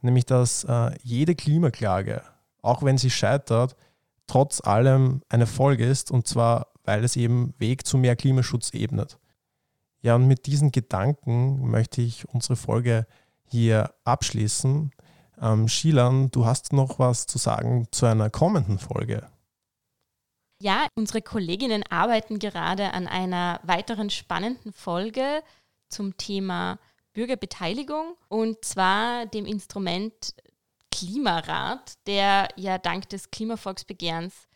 nämlich 0.00 0.24
dass 0.24 0.64
äh, 0.64 0.96
jede 1.02 1.34
Klimaklage, 1.34 2.22
auch 2.62 2.82
wenn 2.82 2.96
sie 2.96 3.10
scheitert, 3.10 3.76
trotz 4.32 4.62
allem 4.62 5.20
ein 5.28 5.42
Erfolg 5.42 5.78
ist 5.80 6.10
und 6.10 6.26
zwar, 6.26 6.68
weil 6.84 7.04
es 7.04 7.16
eben 7.16 7.52
Weg 7.58 7.86
zu 7.86 7.98
mehr 7.98 8.16
Klimaschutz 8.16 8.72
ebnet. 8.72 9.18
Ja, 10.00 10.14
und 10.14 10.26
mit 10.26 10.46
diesen 10.46 10.72
Gedanken 10.72 11.70
möchte 11.70 12.00
ich 12.00 12.26
unsere 12.30 12.56
Folge 12.56 13.06
hier 13.44 13.92
abschließen. 14.04 14.90
Ähm, 15.38 15.68
Shilan, 15.68 16.30
du 16.30 16.46
hast 16.46 16.72
noch 16.72 16.98
was 16.98 17.26
zu 17.26 17.36
sagen 17.36 17.88
zu 17.90 18.06
einer 18.06 18.30
kommenden 18.30 18.78
Folge. 18.78 19.28
Ja, 20.62 20.86
unsere 20.94 21.20
Kolleginnen 21.20 21.84
arbeiten 21.90 22.38
gerade 22.38 22.94
an 22.94 23.08
einer 23.08 23.60
weiteren 23.64 24.08
spannenden 24.08 24.72
Folge 24.72 25.42
zum 25.90 26.16
Thema 26.16 26.78
Bürgerbeteiligung 27.12 28.14
und 28.28 28.64
zwar 28.64 29.26
dem 29.26 29.44
Instrument 29.44 30.34
Klimarat, 30.92 31.94
der 32.06 32.48
ja 32.56 32.78
dank 32.78 33.08
des 33.08 33.30
Klimavolksbegehrens 33.30 34.46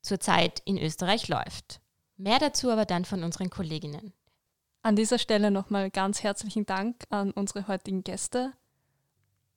zurzeit 0.00 0.62
in 0.64 0.78
Österreich 0.78 1.28
läuft. 1.28 1.80
Mehr 2.16 2.38
dazu 2.38 2.70
aber 2.70 2.86
dann 2.86 3.04
von 3.04 3.22
unseren 3.24 3.50
Kolleginnen. 3.50 4.14
An 4.82 4.96
dieser 4.96 5.18
Stelle 5.18 5.50
nochmal 5.50 5.90
ganz 5.90 6.22
herzlichen 6.22 6.64
Dank 6.64 7.04
an 7.10 7.32
unsere 7.32 7.68
heutigen 7.68 8.02
Gäste. 8.02 8.52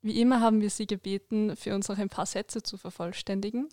Wie 0.02 0.20
immer 0.20 0.42
haben 0.42 0.60
wir 0.60 0.70
Sie 0.70 0.86
gebeten, 0.86 1.56
für 1.56 1.74
uns 1.74 1.88
noch 1.88 1.98
ein 1.98 2.10
paar 2.10 2.26
Sätze 2.26 2.62
zu 2.62 2.78
vervollständigen, 2.78 3.70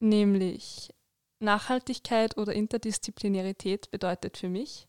nämlich 0.00 0.92
Nachhaltigkeit 1.38 2.36
oder 2.36 2.52
Interdisziplinarität 2.52 3.90
bedeutet 3.92 4.38
für 4.38 4.48
mich. 4.48 4.88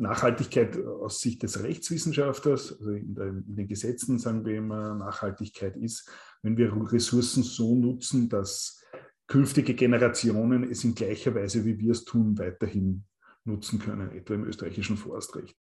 Nachhaltigkeit 0.00 0.82
aus 0.84 1.20
Sicht 1.20 1.42
des 1.42 1.62
Rechtswissenschaftlers, 1.62 2.72
also 2.72 2.90
in, 2.90 3.14
der, 3.14 3.28
in, 3.28 3.56
den 3.56 3.68
Gesetzen 3.68 4.18
sagen 4.18 4.44
wir 4.44 4.56
immer, 4.56 4.94
Nachhaltigkeit 4.94 5.76
ist, 5.76 6.10
wenn 6.42 6.56
wir 6.56 6.72
Ressourcen 6.90 7.42
so 7.42 7.74
nutzen, 7.74 8.28
dass 8.28 8.82
künftige 9.26 9.74
Generationen 9.74 10.68
es 10.70 10.84
in 10.84 10.94
gleicher 10.94 11.34
Weise, 11.34 11.64
wie 11.64 11.78
wir 11.78 11.92
es 11.92 12.04
tun, 12.04 12.38
weiterhin 12.38 13.04
nutzen 13.44 13.78
können, 13.78 14.10
etwa 14.12 14.34
im 14.34 14.44
österreichischen 14.44 14.96
Forstrecht. 14.96 15.56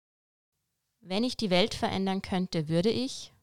Wenn 1.00 1.24
ich 1.24 1.38
die 1.38 1.50
Welt 1.50 1.74
verändern 1.74 2.22
könnte, 2.22 2.68
würde 2.68 2.90
ich? 2.90 3.34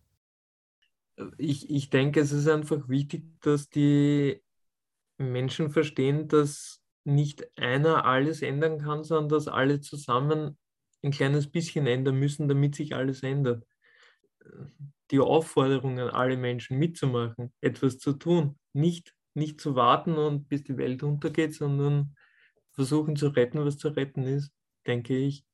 Ich, 1.38 1.70
ich 1.70 1.90
denke, 1.90 2.20
es 2.20 2.32
ist 2.32 2.49
einfach 2.49 2.88
wichtig, 2.88 3.24
dass 3.40 3.68
die 3.68 4.43
Menschen 5.16 5.70
verstehen, 5.70 6.28
dass 6.28 6.82
nicht 7.05 7.47
einer 7.57 8.05
alles 8.05 8.43
ändern 8.43 8.78
kann, 8.78 9.05
sondern 9.05 9.28
dass 9.28 9.49
alle 9.49 9.80
zusammen 9.80 10.59
ein 11.03 11.11
kleines 11.11 11.51
bisschen 11.51 11.87
ändern 11.87 12.19
müssen, 12.19 12.49
damit 12.49 12.75
sich 12.75 12.95
alles 12.95 13.23
ändert. 13.23 13.67
Die 15.11 15.19
Aufforderung 15.19 15.99
an 15.99 16.11
alle 16.11 16.37
Menschen 16.37 16.79
mitzumachen, 16.79 17.53
etwas 17.61 17.99
zu 17.99 18.15
tun, 18.15 18.59
nicht, 18.73 19.15
nicht 19.35 19.61
zu 19.61 19.75
warten 19.75 20.15
und 20.15 20.49
bis 20.49 20.63
die 20.63 20.77
Welt 20.77 21.03
untergeht, 21.03 21.55
sondern 21.55 22.17
versuchen 22.73 23.17
zu 23.17 23.29
retten, 23.29 23.65
was 23.65 23.79
zu 23.79 23.89
retten 23.89 24.23
ist, 24.25 24.53
denke 24.87 25.17
ich. 25.17 25.45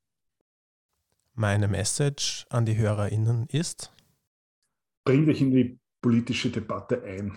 Meine 1.34 1.68
Message 1.68 2.46
an 2.50 2.66
die 2.66 2.76
HörerInnen 2.76 3.46
ist: 3.50 3.92
Bringt 5.04 5.28
euch 5.28 5.40
in 5.40 5.50
die 5.50 5.78
politische 6.00 6.50
Debatte 6.50 7.02
ein. 7.02 7.36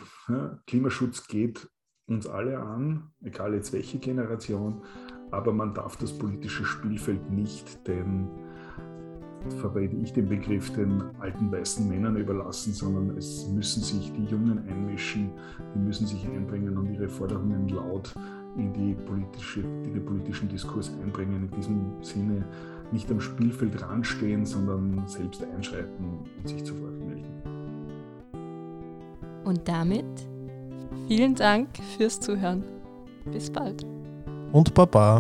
Klimaschutz 0.68 1.28
geht 1.28 1.68
uns 2.08 2.28
alle 2.28 2.60
an, 2.60 3.14
egal 3.22 3.54
jetzt 3.54 3.74
welche 3.74 4.00
Generation, 4.00 4.84
aber 5.32 5.54
man 5.54 5.74
darf 5.74 5.96
das 5.96 6.12
politische 6.12 6.66
Spielfeld 6.66 7.32
nicht 7.32 7.88
den, 7.88 8.28
verwende 9.60 9.98
ich 9.98 10.14
den 10.14 10.28
Begriff, 10.28 10.72
den 10.74 11.02
alten 11.20 11.52
weißen 11.52 11.88
Männern 11.88 12.18
überlassen, 12.18 12.74
sondern 12.74 13.18
es 13.18 13.48
müssen 13.48 13.82
sich 13.82 14.12
die 14.14 14.26
Jungen 14.26 14.60
einmischen, 14.68 15.32
die 15.74 15.80
müssen 15.80 16.06
sich 16.06 16.28
einbringen 16.28 16.78
und 16.78 16.94
ihre 16.94 17.08
Forderungen 17.08 17.68
laut 17.70 18.14
in, 18.58 18.74
die 18.74 18.94
politische, 18.94 19.62
in 19.62 19.94
den 19.94 20.06
politischen 20.06 20.50
Diskurs 20.50 20.92
einbringen. 21.02 21.50
In 21.50 21.52
diesem 21.58 22.04
Sinne 22.04 22.46
nicht 22.92 23.10
am 23.10 23.22
Spielfeld 23.22 23.82
ranstehen, 23.82 24.46
sondern 24.46 25.08
selbst 25.08 25.44
einschreiten 25.44 26.06
und 26.38 26.48
sich 26.48 26.64
zu 26.64 26.80
Wort 26.82 27.00
melden. 27.00 27.42
Und 29.46 29.68
damit 29.68 30.06
vielen 31.08 31.36
Dank 31.36 31.70
fürs 31.98 32.20
Zuhören. 32.20 32.64
Bis 33.32 33.50
bald. 33.50 33.86
und 34.52 34.74
papá. 34.74 35.20